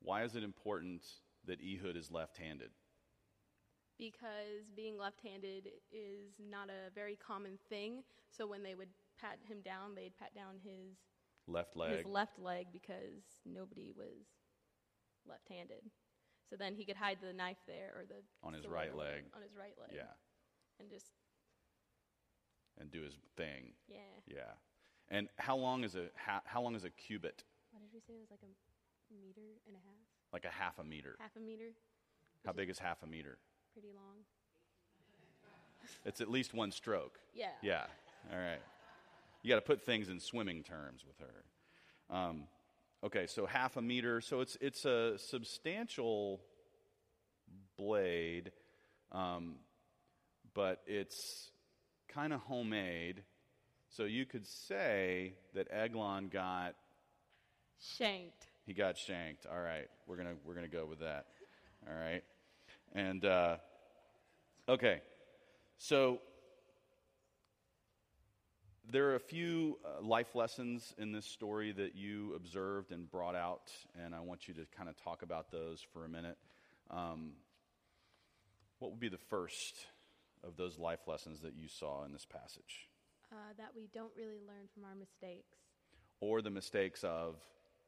why 0.00 0.24
is 0.24 0.34
it 0.36 0.42
important 0.42 1.04
that 1.46 1.58
Ehud 1.60 1.96
is 1.96 2.10
left-handed? 2.10 2.70
Because 3.98 4.64
being 4.74 4.96
left 4.96 5.20
handed 5.22 5.68
is 5.92 6.32
not 6.38 6.68
a 6.70 6.90
very 6.94 7.16
common 7.16 7.58
thing. 7.68 8.02
So 8.30 8.46
when 8.46 8.62
they 8.62 8.74
would 8.74 8.88
pat 9.20 9.38
him 9.46 9.58
down, 9.62 9.94
they'd 9.94 10.16
pat 10.18 10.34
down 10.34 10.54
his, 10.64 10.96
Left 11.46 11.76
leg. 11.76 11.96
his 11.98 12.06
left 12.06 12.38
leg 12.38 12.66
because 12.72 13.24
nobody 13.44 13.92
was 13.96 14.24
left 15.28 15.48
handed. 15.48 15.82
So 16.48 16.56
then 16.56 16.74
he 16.74 16.84
could 16.84 16.96
hide 16.96 17.18
the 17.20 17.32
knife 17.32 17.58
there 17.66 17.92
or 17.96 18.04
the 18.06 18.22
On 18.42 18.52
his 18.54 18.66
right 18.66 18.94
leg. 18.96 19.24
On 19.34 19.42
his 19.42 19.52
right 19.56 19.74
leg. 19.80 19.90
Yeah. 19.94 20.12
And 20.80 20.88
just, 20.90 21.06
And 22.78 22.90
do 22.90 23.02
his 23.02 23.14
thing. 23.36 23.72
yeah. 23.88 23.98
Yeah. 24.26 24.52
And 25.10 25.28
how 25.38 25.56
long 25.56 25.84
is 25.84 25.94
a 25.96 26.06
how, 26.14 26.40
how 26.44 26.62
long 26.62 26.74
is 26.76 26.84
a 26.84 26.90
cubit? 26.90 27.42
What 27.72 27.80
did 27.82 27.90
we 27.92 28.00
say? 28.00 28.14
It 28.14 28.20
was 28.20 28.30
like 28.30 28.40
a 28.42 29.14
meter 29.14 29.58
and 29.66 29.74
a 29.74 29.78
half, 29.78 30.06
Like 30.32 30.44
a 30.44 30.48
half 30.50 30.78
a 30.78 30.84
meter. 30.84 31.16
half 31.18 31.34
a 31.36 31.40
meter, 31.40 31.70
How 32.46 32.52
big 32.52 32.70
is 32.70 32.78
half 32.78 33.02
a 33.02 33.06
meter? 33.06 33.38
pretty 33.72 33.88
long. 33.94 34.24
It's 36.04 36.20
at 36.20 36.30
least 36.30 36.54
one 36.54 36.70
stroke. 36.72 37.18
Yeah. 37.34 37.46
Yeah. 37.62 37.84
All 38.32 38.38
right. 38.38 38.60
You 39.42 39.48
got 39.48 39.56
to 39.56 39.60
put 39.62 39.82
things 39.82 40.08
in 40.08 40.20
swimming 40.20 40.62
terms 40.62 41.04
with 41.06 41.16
her. 41.18 42.14
Um, 42.16 42.44
okay, 43.04 43.26
so 43.26 43.46
half 43.46 43.76
a 43.76 43.82
meter. 43.82 44.20
So 44.20 44.40
it's 44.40 44.56
it's 44.60 44.84
a 44.84 45.18
substantial 45.18 46.40
blade, 47.76 48.52
um, 49.12 49.56
but 50.54 50.80
it's 50.86 51.50
kind 52.08 52.32
of 52.32 52.40
homemade. 52.40 53.22
So 53.90 54.04
you 54.04 54.24
could 54.24 54.46
say 54.46 55.34
that 55.54 55.66
Eglon 55.70 56.28
got 56.28 56.74
Shanked. 57.80 58.46
he 58.66 58.72
got 58.72 58.96
shanked. 58.96 59.46
All 59.46 59.60
right, 59.60 59.88
we're 60.06 60.16
gonna 60.16 60.34
we're 60.44 60.54
gonna 60.54 60.68
go 60.68 60.86
with 60.86 61.00
that. 61.00 61.26
All 61.88 61.94
right, 61.94 62.22
and 62.94 63.24
uh, 63.24 63.56
okay, 64.68 65.00
so 65.78 66.20
there 68.92 69.10
are 69.10 69.14
a 69.16 69.20
few 69.20 69.78
uh, 69.84 70.04
life 70.04 70.34
lessons 70.34 70.94
in 70.98 71.10
this 71.12 71.26
story 71.26 71.72
that 71.72 71.94
you 71.96 72.34
observed 72.34 72.92
and 72.92 73.10
brought 73.10 73.34
out, 73.34 73.72
and 74.04 74.14
I 74.14 74.20
want 74.20 74.46
you 74.46 74.54
to 74.54 74.66
kind 74.76 74.88
of 74.88 74.96
talk 75.02 75.22
about 75.22 75.50
those 75.50 75.80
for 75.92 76.04
a 76.04 76.08
minute. 76.08 76.36
Um, 76.90 77.32
what 78.78 78.90
would 78.90 79.00
be 79.00 79.08
the 79.08 79.18
first 79.18 79.86
of 80.44 80.56
those 80.56 80.78
life 80.78 81.00
lessons 81.06 81.40
that 81.40 81.54
you 81.54 81.68
saw 81.68 82.04
in 82.04 82.12
this 82.12 82.24
passage, 82.24 82.88
Uh, 83.32 83.36
that 83.58 83.70
we 83.76 83.88
don't 83.94 84.12
really 84.16 84.40
learn 84.46 84.66
from 84.74 84.84
our 84.84 84.94
mistakes. 84.94 85.56
or 86.20 86.42
the 86.42 86.50
mistakes 86.50 87.02
of 87.04 87.36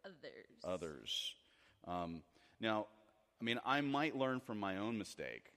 Others. 0.05 0.47
others. 0.65 1.35
Um, 1.87 2.23
now, 2.61 2.87
I 3.41 3.45
mean, 3.45 3.59
I 3.67 3.81
might 3.81 4.17
learn 4.17 4.41
from 4.41 4.59
my 4.59 4.77
own 4.79 4.97
mistake, 4.99 5.53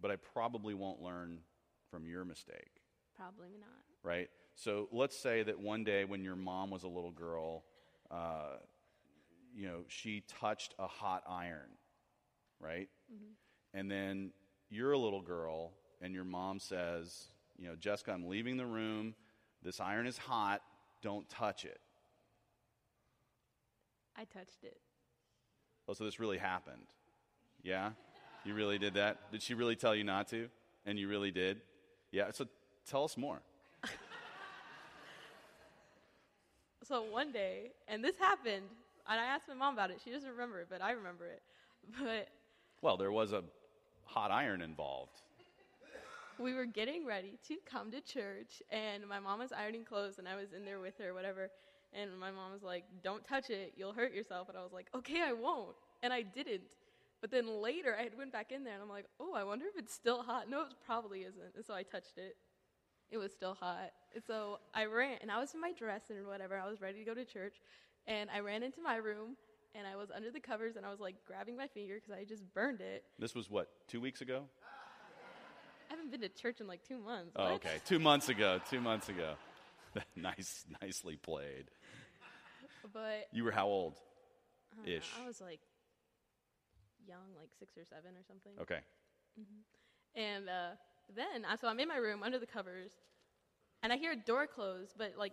but 0.00 0.10
I 0.10 0.16
probably 0.16 0.72
won't 0.74 1.02
learn 1.02 1.40
from 1.90 2.06
your 2.06 2.24
mistake, 2.24 2.80
Probably 3.16 3.50
not. 3.60 3.68
right? 4.02 4.30
So 4.54 4.88
let's 4.92 5.16
say 5.18 5.42
that 5.42 5.58
one 5.58 5.84
day 5.84 6.04
when 6.04 6.22
your 6.24 6.36
mom 6.36 6.70
was 6.70 6.84
a 6.84 6.88
little 6.88 7.10
girl, 7.10 7.64
uh, 8.10 8.56
you 9.54 9.66
know, 9.66 9.80
she 9.88 10.22
touched 10.40 10.74
a 10.78 10.86
hot 10.86 11.24
iron, 11.28 11.70
right? 12.60 12.88
And 13.74 13.90
then 13.90 14.32
you're 14.70 14.92
a 14.92 14.98
little 14.98 15.22
girl, 15.22 15.72
and 16.00 16.14
your 16.14 16.24
mom 16.24 16.58
says, 16.60 17.26
you 17.58 17.68
know, 17.68 17.74
Jessica, 17.74 18.12
I'm 18.12 18.28
leaving 18.28 18.56
the 18.56 18.66
room. 18.66 19.14
This 19.62 19.80
iron 19.80 20.06
is 20.06 20.16
hot. 20.16 20.62
Don't 21.02 21.28
touch 21.28 21.64
it. 21.64 21.80
I 24.16 24.24
touched 24.24 24.64
it. 24.64 24.78
Oh, 25.88 25.94
so 25.94 26.04
this 26.04 26.20
really 26.20 26.38
happened. 26.38 26.86
Yeah? 27.62 27.90
You 28.44 28.54
really 28.54 28.78
did 28.78 28.94
that? 28.94 29.30
Did 29.32 29.42
she 29.42 29.54
really 29.54 29.76
tell 29.76 29.94
you 29.94 30.04
not 30.04 30.28
to? 30.28 30.48
And 30.86 30.98
you 30.98 31.08
really 31.08 31.30
did? 31.30 31.60
Yeah, 32.12 32.30
so 32.30 32.46
tell 32.88 33.04
us 33.04 33.16
more. 33.16 33.40
So 36.88 37.02
one 37.02 37.32
day, 37.32 37.72
and 37.86 38.02
this 38.02 38.16
happened, 38.18 38.64
and 39.06 39.20
I 39.20 39.24
asked 39.24 39.46
my 39.46 39.52
mom 39.52 39.74
about 39.74 39.90
it. 39.90 40.00
She 40.02 40.10
doesn't 40.10 40.30
remember 40.30 40.60
it, 40.60 40.68
but 40.70 40.80
I 40.80 40.92
remember 40.92 41.26
it. 41.26 41.42
But 42.02 42.28
Well, 42.80 42.96
there 42.96 43.12
was 43.12 43.32
a 43.32 43.44
hot 44.04 44.30
iron 44.30 44.62
involved. 44.62 45.20
We 46.38 46.54
were 46.54 46.66
getting 46.66 47.06
ready 47.06 47.38
to 47.48 47.56
come 47.66 47.90
to 47.90 48.00
church, 48.00 48.62
and 48.70 49.06
my 49.06 49.18
mom 49.18 49.40
was 49.40 49.52
ironing 49.52 49.84
clothes, 49.84 50.18
and 50.18 50.28
I 50.28 50.36
was 50.36 50.52
in 50.52 50.64
there 50.64 50.80
with 50.80 50.98
her, 50.98 51.14
whatever. 51.14 51.50
And 51.92 52.18
my 52.18 52.30
mom 52.30 52.52
was 52.52 52.62
like, 52.62 52.84
"Don't 53.02 53.24
touch 53.24 53.50
it; 53.50 53.74
you'll 53.76 53.92
hurt 53.92 54.12
yourself." 54.12 54.48
And 54.48 54.58
I 54.58 54.62
was 54.62 54.72
like, 54.72 54.88
"Okay, 54.94 55.22
I 55.22 55.32
won't." 55.32 55.76
And 56.02 56.12
I 56.12 56.22
didn't. 56.22 56.62
But 57.20 57.30
then 57.30 57.48
later, 57.48 57.96
I 57.98 58.02
had 58.02 58.16
went 58.16 58.32
back 58.32 58.52
in 58.52 58.62
there, 58.62 58.74
and 58.74 58.82
I'm 58.82 58.88
like, 58.88 59.06
"Oh, 59.18 59.34
I 59.34 59.42
wonder 59.44 59.66
if 59.66 59.76
it's 59.76 59.92
still 59.94 60.22
hot." 60.22 60.48
No, 60.48 60.62
it 60.62 60.74
probably 60.84 61.22
isn't. 61.22 61.54
And 61.56 61.64
so 61.64 61.74
I 61.74 61.82
touched 61.82 62.18
it. 62.18 62.36
It 63.10 63.18
was 63.18 63.32
still 63.32 63.54
hot. 63.54 63.90
And 64.14 64.22
so 64.22 64.58
I 64.74 64.84
ran, 64.84 65.18
and 65.22 65.30
I 65.30 65.40
was 65.40 65.54
in 65.54 65.60
my 65.60 65.72
dress 65.72 66.10
and 66.10 66.26
whatever. 66.26 66.58
I 66.58 66.68
was 66.68 66.80
ready 66.80 66.98
to 66.98 67.04
go 67.04 67.14
to 67.14 67.24
church, 67.24 67.56
and 68.06 68.28
I 68.30 68.40
ran 68.40 68.62
into 68.62 68.82
my 68.82 68.96
room, 68.96 69.36
and 69.74 69.86
I 69.86 69.96
was 69.96 70.10
under 70.10 70.30
the 70.30 70.40
covers, 70.40 70.76
and 70.76 70.84
I 70.84 70.90
was 70.90 71.00
like 71.00 71.16
grabbing 71.26 71.56
my 71.56 71.66
finger 71.68 71.94
because 71.94 72.10
I 72.10 72.24
just 72.24 72.44
burned 72.52 72.80
it. 72.80 73.04
This 73.18 73.34
was 73.34 73.50
what, 73.50 73.68
two 73.88 74.00
weeks 74.00 74.20
ago? 74.20 74.44
I 75.88 75.94
haven't 75.94 76.10
been 76.10 76.20
to 76.20 76.28
church 76.28 76.60
in 76.60 76.66
like 76.66 76.82
two 76.86 76.98
months. 76.98 77.32
Oh, 77.36 77.54
okay. 77.54 77.78
Two 77.86 77.98
months 77.98 78.28
ago. 78.28 78.60
Two 78.70 78.80
months 78.80 79.08
ago. 79.08 79.34
nice, 80.16 80.64
nicely 80.82 81.16
played. 81.16 81.70
But 82.92 83.28
You 83.32 83.44
were 83.44 83.50
how 83.50 83.66
old? 83.66 83.94
I 84.72 84.88
know, 84.88 84.96
Ish. 84.96 85.10
I 85.22 85.26
was 85.26 85.40
like 85.40 85.60
young, 87.06 87.34
like 87.38 87.48
six 87.58 87.76
or 87.76 87.84
seven 87.84 88.10
or 88.16 88.22
something. 88.26 88.52
Okay. 88.60 88.80
And 90.14 90.48
uh, 90.48 90.70
then, 91.14 91.44
I- 91.48 91.56
so 91.56 91.68
I'm 91.68 91.80
in 91.80 91.88
my 91.88 91.96
room 91.96 92.22
under 92.22 92.38
the 92.38 92.46
covers, 92.46 92.90
and 93.82 93.92
I 93.92 93.96
hear 93.96 94.12
a 94.12 94.16
door 94.16 94.46
close. 94.46 94.88
But 94.96 95.14
like, 95.18 95.32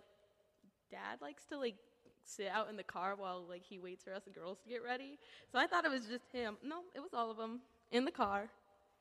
Dad 0.90 1.20
likes 1.20 1.44
to 1.50 1.58
like 1.58 1.76
sit 2.24 2.48
out 2.48 2.68
in 2.68 2.76
the 2.76 2.82
car 2.82 3.14
while 3.16 3.44
like 3.48 3.62
he 3.62 3.78
waits 3.78 4.04
for 4.04 4.12
us 4.14 4.22
girls 4.34 4.58
to 4.64 4.68
get 4.68 4.82
ready. 4.84 5.18
So 5.52 5.58
I 5.58 5.66
thought 5.66 5.84
it 5.84 5.90
was 5.90 6.06
just 6.06 6.30
him. 6.32 6.56
No, 6.64 6.80
it 6.94 7.00
was 7.00 7.12
all 7.14 7.30
of 7.30 7.36
them 7.36 7.60
in 7.90 8.04
the 8.04 8.10
car, 8.10 8.48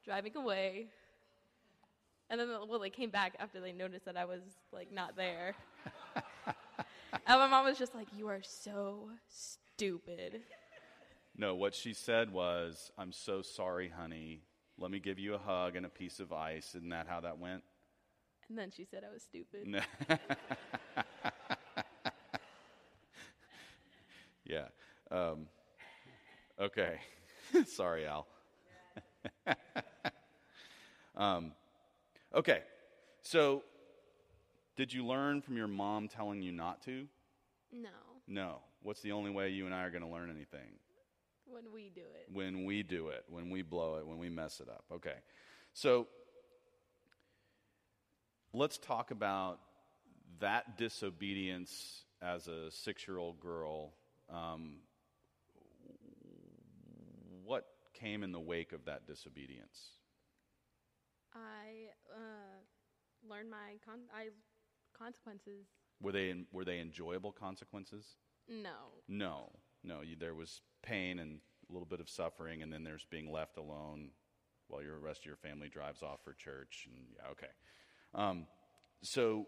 driving 0.03 0.35
away. 0.35 0.87
And 2.29 2.39
then, 2.39 2.49
well, 2.67 2.79
they 2.79 2.89
came 2.89 3.11
back 3.11 3.35
after 3.39 3.61
they 3.61 3.71
noticed 3.71 4.05
that 4.05 4.17
I 4.17 4.25
was 4.25 4.41
like 4.71 4.91
not 4.91 5.15
there. 5.15 5.55
and 6.47 7.39
my 7.39 7.47
mom 7.47 7.65
was 7.65 7.77
just 7.77 7.93
like, 7.93 8.07
"You 8.17 8.27
are 8.29 8.41
so 8.41 9.09
stupid." 9.27 10.41
No, 11.37 11.53
what 11.53 11.75
she 11.75 11.93
said 11.93 12.31
was, 12.31 12.91
I'm 12.97 13.11
so 13.11 13.41
sorry, 13.41 13.89
honey. 13.89 14.41
Let 14.77 14.89
me 14.89 14.99
give 14.99 15.19
you 15.19 15.33
a 15.35 15.37
hug 15.37 15.75
and 15.75 15.85
a 15.85 15.89
piece 15.89 16.19
of 16.19 16.31
ice. 16.31 16.75
Isn't 16.75 16.89
that 16.89 17.07
how 17.07 17.19
that 17.21 17.39
went? 17.39 17.63
And 18.49 18.57
then 18.57 18.71
she 18.71 18.85
said 18.85 19.03
I 19.03 19.11
was 19.11 19.23
stupid. 19.23 19.67
No. 19.67 19.81
yeah. 24.45 24.67
Um, 25.11 25.47
okay. 26.59 26.99
Sorry, 27.67 28.05
Al. 28.05 28.27
um, 31.15 31.51
okay. 32.33 32.61
So, 33.21 33.63
did 34.75 34.93
you 34.93 35.05
learn 35.05 35.41
from 35.41 35.57
your 35.57 35.67
mom 35.67 36.07
telling 36.07 36.41
you 36.41 36.51
not 36.51 36.81
to? 36.83 37.07
No, 37.71 37.89
No. 38.27 38.59
What's 38.81 39.01
the 39.01 39.13
only 39.13 39.31
way 39.31 39.49
you 39.49 39.65
and 39.65 39.73
I 39.73 39.83
are 39.83 39.89
going 39.89 40.03
to 40.03 40.09
learn 40.09 40.29
anything? 40.29 40.79
when 41.47 41.71
we 41.73 41.91
do 41.93 42.01
it. 42.01 42.33
when 42.33 42.65
we 42.65 42.83
do 42.83 43.09
it, 43.09 43.23
when 43.29 43.49
we 43.49 43.61
blow 43.61 43.95
it, 43.97 44.05
when 44.05 44.17
we 44.17 44.29
mess 44.29 44.59
it 44.59 44.67
up. 44.69 44.83
Okay. 44.91 45.15
So 45.73 46.07
let's 48.53 48.77
talk 48.77 49.11
about 49.11 49.59
that 50.39 50.77
disobedience 50.77 52.03
as 52.21 52.47
a 52.47 52.71
six 52.71 53.07
year 53.07 53.17
old 53.17 53.39
girl. 53.39 53.93
Um, 54.29 54.77
what 57.43 57.65
came 57.93 58.23
in 58.23 58.31
the 58.31 58.39
wake 58.39 58.73
of 58.73 58.85
that 58.85 59.07
disobedience? 59.07 59.91
I 61.35 61.91
uh, 62.13 63.29
learned 63.29 63.49
my 63.49 63.77
con- 63.85 64.09
I 64.15 64.29
consequences. 64.97 65.67
Were 66.01 66.11
they, 66.11 66.29
in, 66.29 66.45
were 66.51 66.65
they 66.65 66.79
enjoyable 66.79 67.31
consequences? 67.31 68.05
No, 68.47 69.01
No. 69.07 69.51
No. 69.83 70.01
You, 70.01 70.15
there 70.19 70.35
was 70.35 70.61
pain 70.83 71.19
and 71.19 71.39
a 71.69 71.73
little 71.73 71.87
bit 71.87 71.99
of 71.99 72.09
suffering, 72.09 72.61
and 72.61 72.71
then 72.71 72.83
there's 72.83 73.05
being 73.09 73.31
left 73.31 73.57
alone 73.57 74.11
while 74.67 74.81
your 74.81 74.99
rest 74.99 75.21
of 75.21 75.25
your 75.25 75.35
family 75.35 75.67
drives 75.69 76.01
off 76.03 76.19
for 76.23 76.33
church. 76.33 76.87
And 76.87 77.05
yeah, 77.15 77.31
okay. 77.31 77.51
Um, 78.13 78.47
so 79.01 79.47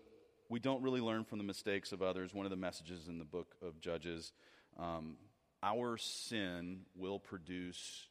we 0.49 0.59
don't 0.59 0.81
really 0.81 1.01
learn 1.01 1.25
from 1.25 1.37
the 1.37 1.43
mistakes 1.43 1.91
of 1.91 2.01
others. 2.01 2.33
One 2.33 2.45
of 2.45 2.49
the 2.49 2.55
messages 2.57 3.07
in 3.07 3.17
the 3.19 3.25
book 3.25 3.55
of 3.61 3.79
Judges, 3.79 4.31
um, 4.79 5.17
our 5.63 5.97
sin 5.97 6.81
will 6.95 7.19
produce 7.19 8.07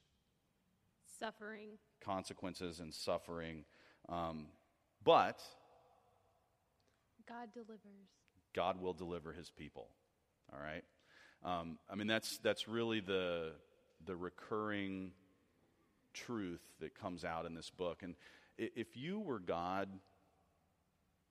suffering. 1.18 1.78
consequences 2.00 2.80
and 2.80 2.92
suffering, 2.92 3.64
um, 4.08 4.46
but 5.04 5.42
God 7.28 7.48
delivers. 7.52 8.08
God 8.54 8.80
will 8.80 8.94
deliver 8.94 9.32
His 9.32 9.50
people. 9.50 9.88
All 10.52 10.60
right. 10.60 10.84
Um, 11.44 11.78
I 11.90 11.94
mean, 11.94 12.06
that's 12.06 12.38
that's 12.38 12.68
really 12.68 13.00
the 13.00 13.52
the 14.04 14.16
recurring 14.16 15.12
truth 16.14 16.62
that 16.80 16.94
comes 16.94 17.24
out 17.24 17.46
in 17.46 17.54
this 17.54 17.70
book. 17.70 18.02
And 18.02 18.14
if 18.58 18.96
you 18.96 19.20
were 19.20 19.38
God, 19.38 19.88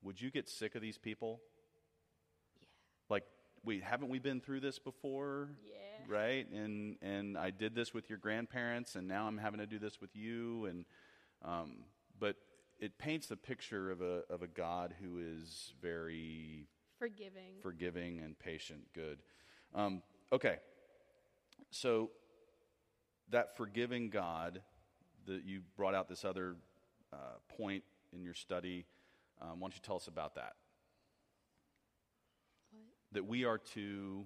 would 0.03 0.21
you 0.21 0.29
get 0.29 0.47
sick 0.47 0.75
of 0.75 0.81
these 0.81 0.97
people? 0.97 1.41
Yeah. 2.59 2.67
Like, 3.09 3.23
wait, 3.63 3.83
haven't 3.83 4.09
we 4.09 4.19
been 4.19 4.41
through 4.41 4.59
this 4.59 4.77
before? 4.77 5.49
Yeah. 5.67 5.84
Right? 6.07 6.49
And 6.51 6.97
and 7.01 7.37
I 7.37 7.49
did 7.51 7.73
this 7.75 7.93
with 7.93 8.09
your 8.09 8.19
grandparents, 8.19 8.95
and 8.95 9.07
now 9.07 9.27
I'm 9.27 9.37
having 9.37 9.59
to 9.59 9.65
do 9.65 9.79
this 9.79 9.99
with 9.99 10.15
you. 10.15 10.65
And 10.65 10.85
um, 11.43 11.77
but 12.19 12.35
it 12.79 12.97
paints 12.97 13.27
the 13.27 13.37
picture 13.37 13.91
of 13.91 14.01
a 14.01 14.21
of 14.29 14.41
a 14.41 14.47
God 14.47 14.93
who 15.01 15.19
is 15.19 15.73
very 15.81 16.67
Forgiving. 16.99 17.59
forgiving 17.61 18.19
and 18.23 18.37
patient. 18.39 18.81
Good. 18.93 19.19
Um, 19.73 20.01
okay. 20.31 20.57
so 21.71 22.11
that 23.31 23.57
forgiving 23.57 24.09
God, 24.09 24.61
that 25.25 25.43
you 25.45 25.61
brought 25.75 25.95
out 25.95 26.07
this 26.07 26.23
other 26.23 26.55
uh, 27.11 27.17
point 27.57 27.83
in 28.13 28.23
your 28.23 28.33
study. 28.33 28.85
Um, 29.41 29.59
why 29.59 29.67
don't 29.67 29.75
you 29.75 29.81
tell 29.83 29.95
us 29.97 30.07
about 30.07 30.35
that? 30.35 30.53
What? 32.71 32.83
That 33.13 33.25
we 33.25 33.43
are 33.45 33.57
to 33.73 34.25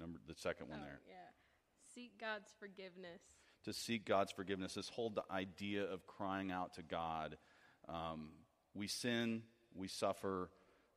number 0.00 0.18
the 0.26 0.34
second 0.34 0.68
one 0.68 0.80
Oh, 0.82 0.84
there 0.86 1.00
yeah. 1.08 1.14
Seek 1.94 2.18
God's 2.18 2.50
forgiveness. 2.58 3.20
to 3.64 3.72
seek 3.72 4.04
God's 4.06 4.32
forgiveness. 4.32 4.74
This 4.74 4.88
whole 4.88 5.10
the 5.10 5.24
idea 5.30 5.84
of 5.84 6.06
crying 6.06 6.50
out 6.50 6.74
to 6.74 6.82
God. 6.82 7.36
Um, 7.88 8.30
we 8.74 8.86
sin, 8.86 9.42
we 9.74 9.88
suffer. 9.88 10.50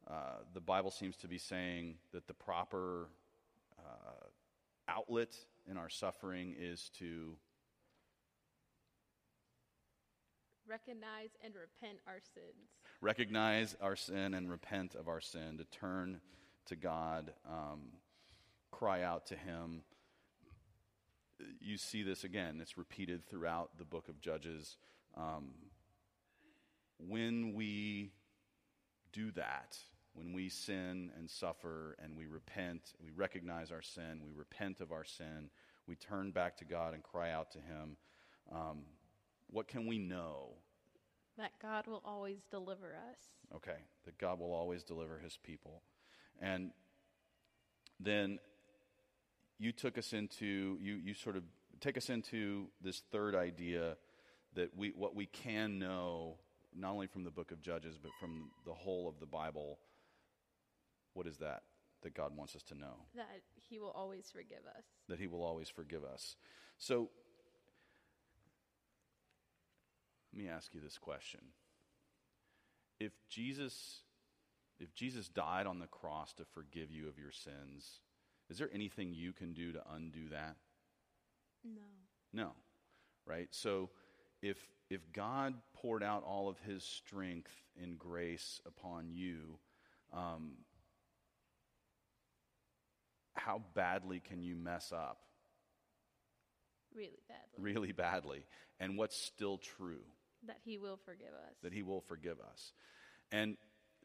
Uh, 0.10 0.40
the 0.54 0.60
Bible 0.62 0.92
seems 0.92 1.16
to 1.18 1.28
be 1.28 1.38
saying 1.38 1.96
that 2.14 2.28
the 2.28 2.34
proper 2.34 3.08
uh, 3.80 4.26
outlet 4.88 5.36
in 5.70 5.78
our 5.78 5.90
suffering 5.90 6.56
is 6.60 6.90
to 7.00 7.36
Recognize 10.66 11.30
and 11.44 11.54
repent 11.56 12.00
our 12.08 12.20
sins. 12.34 12.70
recognize 13.02 13.76
our 13.82 13.96
sin 13.98 14.34
and 14.34 14.50
repent 14.50 14.96
of 14.96 15.10
our 15.10 15.20
sin, 15.20 15.58
to 15.58 15.66
turn 15.66 16.22
to 16.68 16.76
God, 16.78 17.34
um, 17.46 17.82
cry 18.74 19.04
out 19.04 19.28
to 19.28 19.36
Him. 19.36 19.82
You 21.60 21.78
see 21.78 22.04
this 22.04 22.24
again, 22.24 22.60
it's 22.62 22.78
repeated 22.78 23.26
throughout 23.28 23.78
the 23.78 23.86
book 23.86 24.08
of 24.08 24.20
Judges. 24.20 24.78
Um, 25.16 25.52
when 26.98 27.54
we 27.54 28.12
do 29.12 29.32
that, 29.32 29.78
when 30.14 30.34
we 30.34 30.50
sin 30.50 31.12
and 31.18 31.30
suffer 31.30 31.96
and 32.02 32.18
we 32.18 32.26
repent, 32.26 32.94
we 33.04 33.12
recognize 33.12 33.72
our 33.72 33.82
sin, 33.82 34.22
we 34.26 34.32
repent 34.34 34.80
of 34.80 34.92
our 34.92 35.04
sin, 35.04 35.50
we 35.88 35.96
turn 35.96 36.32
back 36.32 36.58
to 36.58 36.66
God 36.66 36.94
and 36.94 37.04
cry 37.04 37.32
out 37.32 37.52
to 37.52 37.60
Him, 37.60 37.98
um, 38.52 38.80
what 39.48 39.68
can 39.68 39.86
we 39.86 40.00
know 40.00 40.56
That 41.38 41.52
God 41.62 41.88
will 41.88 42.02
always 42.06 42.40
deliver 42.50 42.96
us. 42.96 43.18
Okay, 43.56 43.78
that 44.06 44.18
God 44.18 44.40
will 44.40 44.54
always 44.54 44.84
deliver 44.84 45.20
his 45.20 45.38
people. 45.38 45.82
And 46.42 46.72
then 48.00 48.40
you 49.60 49.72
took 49.72 49.98
us 49.98 50.14
into, 50.14 50.78
you, 50.82 50.96
you 50.96 51.14
sort 51.14 51.36
of 51.36 51.44
take 51.80 51.98
us 51.98 52.10
into 52.10 52.68
this 52.82 53.02
third 53.12 53.36
idea 53.36 53.98
that 54.56 54.76
we, 54.76 54.90
what 54.96 55.16
we 55.16 55.26
can 55.26 55.80
know, 55.80 56.38
not 56.76 56.92
only 56.92 57.08
from 57.08 57.24
the 57.24 57.32
book 57.32 57.52
of 57.52 57.62
Judges, 57.62 57.98
but 58.02 58.12
from 58.20 58.50
the 58.66 58.74
whole 58.74 59.08
of 59.08 59.20
the 59.20 59.26
Bible. 59.26 59.80
What 61.14 61.28
is 61.28 61.38
that 61.38 61.64
that 62.02 62.14
God 62.14 62.36
wants 62.36 62.56
us 62.56 62.64
to 62.64 62.76
know? 62.76 62.96
That 63.16 63.28
He 63.70 63.80
will 63.80 63.92
always 63.92 64.30
forgive 64.32 64.66
us. 64.78 64.84
that 65.08 65.20
he 65.20 65.28
will 65.28 65.44
always 65.44 65.70
forgive 65.70 66.04
us. 66.04 66.36
So, 66.78 67.10
let 70.34 70.44
me 70.44 70.50
ask 70.50 70.74
you 70.74 70.82
this 70.82 70.98
question. 70.98 71.40
If 73.00 73.12
Jesus 73.30 74.02
if 74.80 74.94
Jesus 74.96 75.30
died 75.30 75.66
on 75.66 75.80
the 75.80 75.88
cross 75.88 76.34
to 76.34 76.44
forgive 76.54 76.92
you 76.92 77.08
of 77.08 77.18
your 77.18 77.32
sins, 77.32 78.02
is 78.54 78.60
there 78.60 78.70
anything 78.72 79.16
you 79.16 79.34
can 79.34 79.54
do 79.54 79.72
to 79.72 79.82
undo 79.96 80.30
that? 80.30 80.56
No. 81.66 81.82
No. 82.32 82.52
Right? 83.26 83.48
So 83.50 83.90
if 84.44 84.58
if 84.92 85.02
God 85.12 85.56
poured 85.74 86.04
out 86.04 86.24
all 86.24 86.50
of 86.50 86.60
his 86.60 86.84
strength 86.84 87.52
and 87.82 87.98
grace 87.98 88.62
upon 88.68 89.10
you, 89.10 89.58
um, 90.14 90.52
how 93.34 93.64
badly 93.74 94.20
can 94.20 94.44
you 94.44 94.56
mess 94.56 94.92
up? 94.94 95.18
Really 96.96 97.24
badly. 97.28 97.58
really 97.58 97.92
badly 97.92 98.46
and 98.80 99.00
what's 99.00 99.18
still 99.18 99.58
true 99.58 100.04
that 100.46 100.58
He 100.64 100.78
will 100.78 101.00
forgive 101.06 101.34
us. 101.34 101.56
that 101.64 101.74
he 101.74 101.82
will 101.82 102.02
forgive 102.02 102.38
us 102.40 102.72
and 103.32 103.58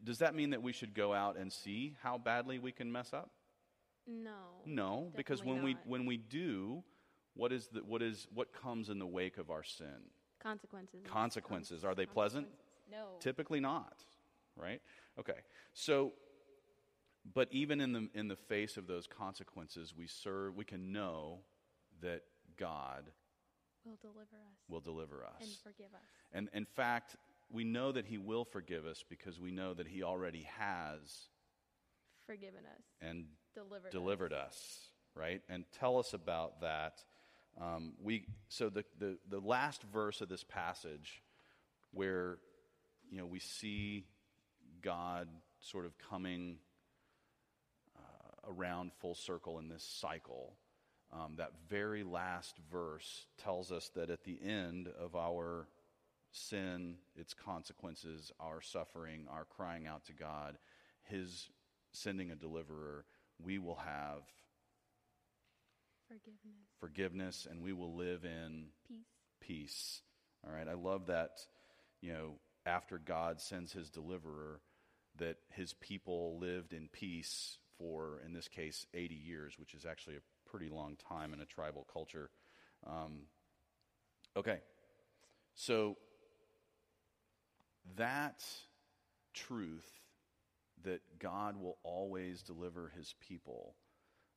does 0.02 0.18
that 0.20 0.34
mean 0.34 0.50
that 0.50 0.62
we 0.62 0.72
should 0.72 0.94
go 0.94 1.12
out 1.12 1.36
and 1.36 1.52
see 1.52 1.96
how 2.02 2.16
badly 2.16 2.58
we 2.58 2.72
can 2.72 2.90
mess 2.90 3.12
up 3.12 3.30
no. 4.08 4.62
no 4.64 5.12
because 5.16 5.44
when 5.44 5.56
Definitely 5.56 5.80
we 5.84 5.90
when 5.90 6.06
we 6.06 6.16
do 6.16 6.82
what 7.34 7.52
is 7.52 7.68
the, 7.68 7.80
what 7.80 8.02
is 8.02 8.26
what 8.34 8.52
comes 8.52 8.88
in 8.88 8.98
the 8.98 9.06
wake 9.06 9.38
of 9.38 9.50
our 9.50 9.62
sin 9.62 10.10
Consequences. 10.42 11.00
Consequences. 11.04 11.84
Are 11.84 11.94
they 11.96 12.06
pleasant? 12.06 12.46
No. 12.90 13.18
typically 13.20 13.60
not 13.60 14.02
right 14.56 14.80
okay 15.20 15.40
so 15.74 16.12
but 17.34 17.48
even 17.50 17.82
in 17.82 17.92
the 17.92 18.08
in 18.14 18.28
the 18.28 18.36
face 18.36 18.78
of 18.78 18.86
those 18.86 19.06
consequences 19.06 19.94
we 19.94 20.06
serve 20.06 20.56
we 20.56 20.64
can 20.64 20.90
know 20.90 21.40
that 22.00 22.22
god 22.58 23.10
will 23.84 23.98
deliver 24.00 24.36
us 24.36 24.58
will 24.68 24.80
deliver 24.80 25.24
us 25.24 25.40
and 25.40 25.50
forgive 25.62 25.92
us. 25.94 26.00
And 26.32 26.48
in 26.52 26.64
fact, 26.64 27.16
we 27.50 27.64
know 27.64 27.92
that 27.92 28.06
He 28.06 28.18
will 28.18 28.44
forgive 28.44 28.86
us 28.86 29.04
because 29.08 29.40
we 29.40 29.50
know 29.50 29.74
that 29.74 29.86
He 29.86 30.02
already 30.02 30.46
has 30.58 31.28
Forgiven 32.26 32.60
us. 32.66 32.82
and 33.00 33.24
Delivered, 33.58 33.90
delivered 33.90 34.32
us. 34.32 34.46
us, 34.46 34.78
right? 35.14 35.42
And 35.48 35.64
tell 35.78 35.98
us 35.98 36.14
about 36.14 36.60
that. 36.60 37.02
Um, 37.60 37.94
we 38.00 38.24
so 38.48 38.68
the, 38.68 38.84
the 38.98 39.18
the 39.28 39.40
last 39.40 39.82
verse 39.92 40.20
of 40.20 40.28
this 40.28 40.44
passage, 40.44 41.22
where 41.92 42.38
you 43.10 43.18
know 43.18 43.26
we 43.26 43.40
see 43.40 44.04
God 44.80 45.28
sort 45.60 45.86
of 45.86 45.92
coming 45.98 46.58
uh, 47.96 48.52
around 48.52 48.92
full 49.00 49.14
circle 49.14 49.58
in 49.58 49.68
this 49.68 49.82
cycle. 49.82 50.54
Um, 51.10 51.36
that 51.38 51.52
very 51.70 52.04
last 52.04 52.56
verse 52.70 53.26
tells 53.42 53.72
us 53.72 53.90
that 53.94 54.10
at 54.10 54.24
the 54.24 54.38
end 54.42 54.88
of 55.00 55.16
our 55.16 55.66
sin, 56.32 56.96
its 57.16 57.32
consequences, 57.32 58.30
our 58.38 58.60
suffering, 58.60 59.26
our 59.30 59.46
crying 59.46 59.86
out 59.86 60.04
to 60.04 60.12
God, 60.12 60.58
His 61.04 61.48
sending 61.92 62.30
a 62.30 62.36
deliverer, 62.36 63.06
we 63.42 63.58
will 63.58 63.76
have 63.76 64.22
Forgiveness. 66.08 66.56
forgiveness 66.80 67.46
and 67.50 67.62
we 67.62 67.72
will 67.72 67.94
live 67.94 68.24
in 68.24 68.66
Peace. 68.86 69.06
peace. 69.40 70.02
All 70.46 70.52
right, 70.52 70.68
I 70.68 70.74
love 70.74 71.06
that, 71.06 71.30
you 72.00 72.12
know, 72.12 72.38
after 72.64 72.98
God 72.98 73.40
sends 73.40 73.72
his 73.72 73.90
deliverer, 73.90 74.60
that 75.18 75.36
his 75.50 75.74
people 75.74 76.38
lived 76.38 76.72
in 76.72 76.88
peace 76.88 77.58
for, 77.76 78.20
in 78.24 78.32
this 78.32 78.48
case, 78.48 78.86
80 78.94 79.14
years, 79.14 79.54
which 79.58 79.74
is 79.74 79.84
actually 79.84 80.16
a 80.16 80.48
pretty 80.50 80.68
long 80.68 80.96
time 81.08 81.34
in 81.34 81.40
a 81.40 81.44
tribal 81.44 81.86
culture. 81.92 82.30
Um, 82.86 83.22
okay, 84.36 84.60
so 85.54 85.96
that 87.96 88.44
truth 89.34 89.88
that 90.84 91.00
God 91.18 91.56
will 91.56 91.78
always 91.82 92.42
deliver 92.42 92.92
his 92.96 93.14
people, 93.20 93.74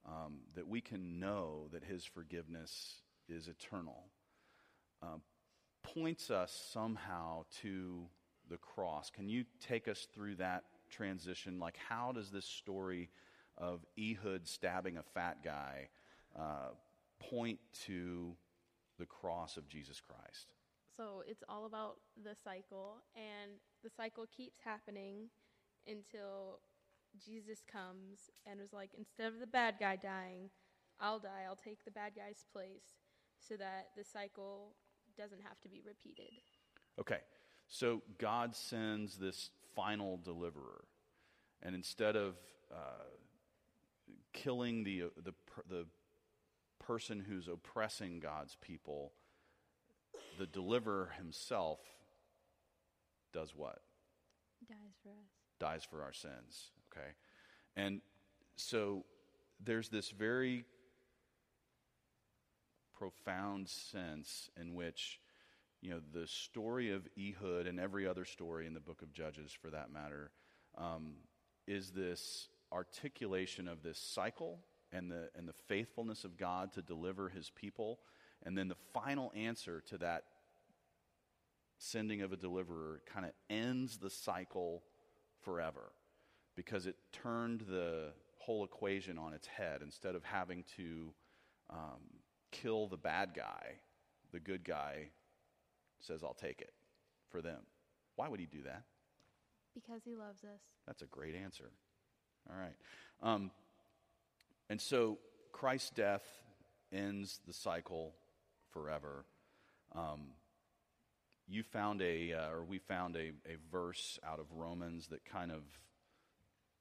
um, 0.06 0.40
that 0.56 0.68
we 0.68 0.82
can 0.82 1.20
know 1.20 1.68
that 1.72 1.84
his 1.84 2.06
forgiveness 2.06 3.02
is 3.30 3.48
eternal, 3.48 4.06
uh, 5.04 5.18
points 5.84 6.30
us 6.30 6.70
somehow 6.72 7.46
to 7.62 8.06
the 8.50 8.58
cross. 8.58 9.10
Can 9.10 9.30
you 9.30 9.46
take 9.60 9.88
us 9.88 10.08
through 10.14 10.36
that 10.36 10.64
transition? 10.90 11.60
Like, 11.60 11.78
how 11.90 12.12
does 12.12 12.30
this 12.30 12.46
story 12.46 13.10
of 13.58 13.86
Ehud 13.98 14.48
stabbing 14.48 14.98
a 14.98 15.04
fat 15.04 15.44
guy 15.44 15.90
uh, 16.38 16.70
point 17.20 17.60
to 17.86 18.36
the 19.00 19.06
cross 19.06 19.58
of 19.58 19.68
Jesus 19.68 20.02
Christ? 20.02 20.54
So 20.98 21.24
it's 21.26 21.44
all 21.48 21.66
about 21.66 21.98
the 22.22 22.36
cycle, 22.44 22.98
and 23.16 23.54
the 23.84 23.90
cycle 23.90 24.26
keeps 24.36 24.60
happening 24.64 25.30
until 25.88 26.60
Jesus 27.26 27.62
comes 27.72 28.30
and 28.46 28.60
was 28.60 28.74
like, 28.74 28.92
instead 28.98 29.28
of 29.28 29.40
the 29.40 29.48
bad 29.48 29.76
guy 29.80 29.96
dying, 29.96 30.50
I'll 31.00 31.20
die. 31.20 31.44
I'll 31.48 31.56
take 31.56 31.84
the 31.84 31.92
bad 31.92 32.14
guy's 32.16 32.46
place 32.54 33.00
so 33.40 33.56
that 33.58 33.88
the 33.98 34.04
cycle 34.04 34.76
doesn't 35.18 35.42
have 35.42 35.60
to 35.62 35.70
be 35.70 35.82
repeated. 35.86 36.32
Okay, 37.00 37.20
so 37.68 38.02
God 38.18 38.56
sends 38.56 39.18
this 39.18 39.50
final 39.76 40.18
deliverer, 40.18 40.84
and 41.64 41.74
instead 41.74 42.16
of 42.16 42.36
uh, 42.72 43.06
killing 44.34 44.84
the, 44.84 45.06
the, 45.24 45.34
the 45.70 45.86
person 46.80 47.20
who's 47.20 47.48
oppressing 47.48 48.20
God's 48.20 48.58
people, 48.62 49.14
the 50.38 50.46
deliverer 50.46 51.12
himself 51.18 51.80
does 53.34 53.56
what? 53.56 53.80
Dies 54.68 54.98
for 55.02 55.10
us. 55.10 55.41
Dies 55.62 55.84
for 55.84 56.02
our 56.02 56.12
sins. 56.12 56.72
Okay? 56.92 57.12
And 57.78 58.02
so 58.56 59.06
there's 59.64 59.90
this 59.90 60.10
very 60.10 60.66
profound 62.98 63.70
sense 63.70 64.50
in 64.60 64.74
which, 64.74 65.20
you 65.82 65.92
know, 65.92 66.02
the 66.14 66.28
story 66.28 66.92
of 66.92 67.08
Ehud 67.18 67.68
and 67.68 67.80
every 67.80 68.08
other 68.08 68.26
story 68.26 68.66
in 68.66 68.74
the 68.74 68.80
book 68.80 69.04
of 69.04 69.14
Judges, 69.14 69.52
for 69.52 69.70
that 69.70 69.92
matter, 69.92 70.32
um, 70.78 71.14
is 71.68 71.92
this 71.92 72.48
articulation 72.72 73.68
of 73.68 73.84
this 73.84 74.00
cycle 74.00 74.60
and 74.92 75.12
the, 75.12 75.30
and 75.36 75.48
the 75.48 75.54
faithfulness 75.68 76.24
of 76.24 76.38
God 76.38 76.74
to 76.74 76.82
deliver 76.82 77.30
his 77.30 77.52
people. 77.52 78.00
And 78.44 78.58
then 78.58 78.68
the 78.68 78.76
final 78.94 79.32
answer 79.36 79.82
to 79.90 79.98
that 80.00 80.24
sending 81.78 82.22
of 82.22 82.32
a 82.32 82.38
deliverer 82.38 83.02
kind 83.12 83.26
of 83.26 83.32
ends 83.50 83.98
the 83.98 84.10
cycle 84.10 84.84
forever 85.44 85.92
because 86.56 86.86
it 86.86 86.96
turned 87.12 87.62
the 87.62 88.10
whole 88.38 88.64
equation 88.64 89.18
on 89.18 89.34
its 89.34 89.48
head. 89.48 89.82
Instead 89.82 90.16
of 90.16 90.24
having 90.24 90.64
to 90.78 91.14
um, 91.70 92.02
kill 92.52 92.88
the 92.88 92.98
bad 92.98 93.34
guy, 93.36 93.76
the 94.32 94.40
good 94.40 94.64
guy 94.64 95.10
says, 96.00 96.24
I'll 96.24 96.34
take 96.34 96.62
it 96.62 96.74
for 97.30 97.42
them. 97.42 97.62
Why 98.16 98.28
would 98.28 98.40
he 98.40 98.46
do 98.46 98.64
that? 98.64 98.84
Because 99.74 100.02
he 100.04 100.16
loves 100.16 100.44
us. 100.44 100.60
That's 100.86 101.02
a 101.02 101.06
great 101.06 101.36
answer. 101.36 101.72
All 102.50 102.58
right. 102.60 102.76
Um, 103.22 103.52
and 104.70 104.82
so 104.82 105.20
Christ's 105.52 105.92
death 105.92 106.24
ends 106.92 107.40
the 107.48 107.54
cycle 107.54 108.14
forever. 108.72 109.26
Um, 109.96 110.32
you 111.52 111.64
found 111.64 112.02
a, 112.02 112.34
uh, 112.34 112.50
or 112.50 112.64
we 112.64 112.80
found 112.80 113.16
a, 113.16 113.32
a 113.46 113.58
verse 113.72 114.18
out 114.26 114.40
of 114.40 114.46
Romans 114.54 115.08
that 115.08 115.26
kind 115.26 115.52
of 115.52 115.64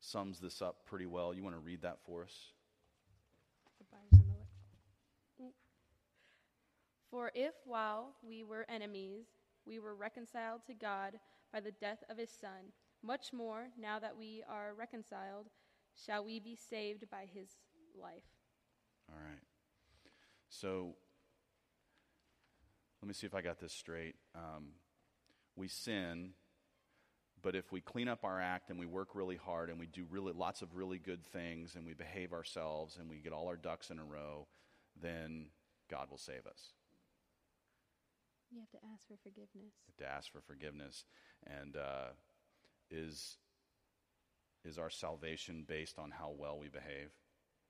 sums 0.01 0.39
this 0.39 0.63
up 0.63 0.87
pretty 0.87 1.07
well. 1.07 1.35
You 1.35 1.43
want 1.43 1.57
to 1.57 1.61
read 1.61 1.83
that 1.83 1.99
for 2.07 2.23
us? 2.23 2.53
For 7.11 7.33
if 7.35 7.55
while 7.65 8.15
we 8.23 8.45
were 8.45 8.65
enemies, 8.69 9.27
we 9.67 9.81
were 9.81 9.97
reconciled 9.97 10.61
to 10.69 10.75
God 10.75 11.19
by 11.53 11.59
the 11.59 11.73
death 11.73 12.05
of 12.09 12.17
his 12.17 12.31
Son, 12.31 12.73
much 13.03 13.33
more, 13.33 13.67
now 13.77 13.99
that 13.99 14.17
we 14.17 14.45
are 14.49 14.75
reconciled, 14.79 15.47
shall 15.97 16.25
we 16.25 16.39
be 16.39 16.55
saved 16.55 17.11
by 17.11 17.27
his 17.33 17.49
life. 18.01 18.23
All 19.09 19.19
right. 19.19 19.43
So 20.49 20.95
let 23.03 23.09
me 23.09 23.15
see 23.15 23.27
if 23.27 23.35
I 23.35 23.41
got 23.41 23.59
this 23.59 23.73
straight. 23.73 24.17
Um, 24.35 24.73
we 25.57 25.69
sin, 25.69 26.31
but 27.43 27.55
if 27.55 27.73
we 27.73 27.81
clean 27.81 28.09
up 28.09 28.25
our 28.25 28.41
act 28.41 28.71
and 28.71 28.79
we 28.79 28.87
work 28.87 29.15
really 29.15 29.37
hard 29.37 29.71
and 29.71 29.79
we 29.79 29.87
do 29.87 30.05
really 30.11 30.33
lots 30.33 30.63
of 30.63 30.75
really 30.75 30.99
good 30.99 31.25
things 31.25 31.75
and 31.77 31.87
we 31.87 31.95
behave 31.95 32.33
ourselves 32.33 32.99
and 32.99 33.09
we 33.09 33.17
get 33.19 33.33
all 33.33 33.49
our 33.49 33.57
ducks 33.57 33.91
in 33.91 33.99
a 33.99 34.05
row, 34.05 34.47
then 35.01 35.47
God 35.91 36.11
will 36.11 36.19
save 36.19 36.47
us. 36.47 36.73
You 38.51 38.61
have 38.61 38.71
to 38.71 38.87
ask 38.93 39.07
for 39.07 39.17
forgiveness. 39.23 39.73
to 39.99 40.07
ask 40.07 40.31
for 40.33 40.41
forgiveness, 40.41 41.05
and 41.47 41.77
uh, 41.77 42.09
is 42.91 43.37
is 44.65 44.77
our 44.77 44.91
salvation 44.91 45.65
based 45.67 45.99
on 45.99 46.11
how 46.11 46.35
well 46.37 46.59
we 46.59 46.69
behave? 46.69 47.11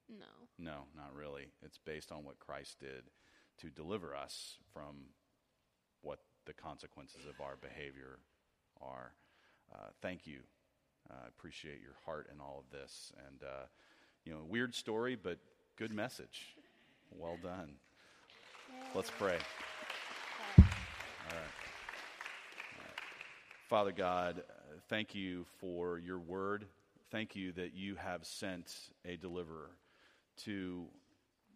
No. 0.08 0.24
No, 0.58 0.84
not 0.96 1.14
really. 1.14 1.52
It's 1.62 1.78
based 1.78 2.10
on 2.10 2.24
what 2.24 2.38
Christ 2.38 2.80
did 2.80 3.04
to 3.58 3.68
deliver 3.68 4.16
us 4.16 4.56
from 4.72 5.10
the 6.46 6.52
consequences 6.52 7.22
of 7.28 7.40
our 7.44 7.56
behavior 7.56 8.18
are. 8.80 9.12
Uh, 9.72 9.88
thank 10.02 10.26
you. 10.26 10.40
I 11.10 11.14
uh, 11.14 11.28
appreciate 11.28 11.80
your 11.80 11.94
heart 12.04 12.28
in 12.32 12.40
all 12.40 12.64
of 12.64 12.78
this. 12.78 13.12
And, 13.26 13.42
uh, 13.42 13.66
you 14.24 14.32
know, 14.32 14.40
weird 14.48 14.74
story, 14.74 15.16
but 15.20 15.38
good 15.76 15.92
message. 15.92 16.56
Well 17.10 17.38
done. 17.42 17.74
Let's 18.94 19.10
pray. 19.10 19.38
All 20.58 20.64
right. 20.64 20.66
All 21.28 21.36
right. 22.84 23.00
Father 23.68 23.92
God, 23.92 24.42
thank 24.88 25.14
you 25.14 25.46
for 25.58 25.98
your 25.98 26.18
word. 26.18 26.66
Thank 27.10 27.34
you 27.34 27.52
that 27.52 27.74
you 27.74 27.96
have 27.96 28.24
sent 28.24 28.72
a 29.04 29.16
deliverer 29.16 29.70
to 30.44 30.86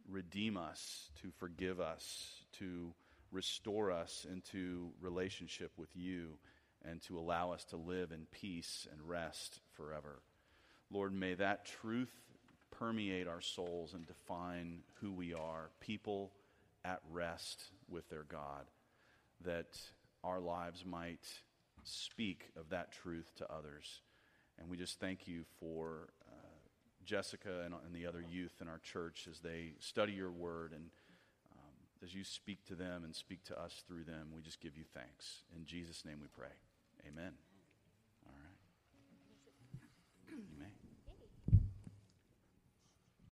redeem 0.08 0.56
us, 0.56 1.10
to 1.22 1.30
forgive 1.38 1.80
us, 1.80 2.44
to 2.58 2.92
restore 3.34 3.90
us 3.90 4.24
into 4.30 4.92
relationship 5.00 5.72
with 5.76 5.90
you, 5.94 6.38
and 6.86 7.02
to 7.02 7.18
allow 7.18 7.50
us 7.50 7.64
to 7.64 7.76
live 7.76 8.12
in 8.12 8.26
peace 8.30 8.86
and 8.92 9.08
rest 9.08 9.60
forever. 9.72 10.20
Lord, 10.90 11.12
may 11.12 11.34
that 11.34 11.64
truth 11.64 12.14
permeate 12.70 13.26
our 13.26 13.40
souls 13.40 13.94
and 13.94 14.06
define 14.06 14.80
who 15.00 15.12
we 15.12 15.32
are 15.32 15.70
people 15.80 16.32
at 16.84 17.00
rest 17.10 17.64
with 17.88 18.08
their 18.10 18.24
God, 18.24 18.66
that 19.44 19.78
our 20.22 20.40
lives 20.40 20.84
might 20.84 21.26
speak 21.84 22.50
of 22.56 22.70
that 22.70 22.92
truth 22.92 23.32
to 23.36 23.52
others. 23.52 24.02
And 24.58 24.68
we 24.68 24.76
just 24.76 25.00
thank 25.00 25.26
you 25.26 25.44
for 25.58 26.10
uh, 26.28 26.34
Jessica 27.04 27.62
and, 27.64 27.74
and, 27.84 27.94
the 27.94 28.06
other 28.06 28.22
youth 28.22 28.54
in 28.60 28.68
our 28.68 28.78
church 28.78 29.26
as 29.30 29.40
they 29.40 29.72
study 29.80 30.12
your 30.12 30.30
word 30.30 30.72
and 30.72 30.90
as 32.04 32.14
you 32.14 32.22
speak 32.22 32.64
to 32.66 32.74
them 32.74 33.02
and 33.04 33.14
speak 33.14 33.44
to 33.44 33.58
us 33.58 33.82
through 33.88 34.04
them. 34.04 34.28
We 34.34 34.42
just 34.42 34.60
give 34.60 34.76
you 34.76 34.84
thanks. 34.92 35.42
In 35.56 35.64
Jesus' 35.64 36.04
name 36.04 36.18
we 36.20 36.28
pray. 36.28 36.52
Amen. 37.08 37.32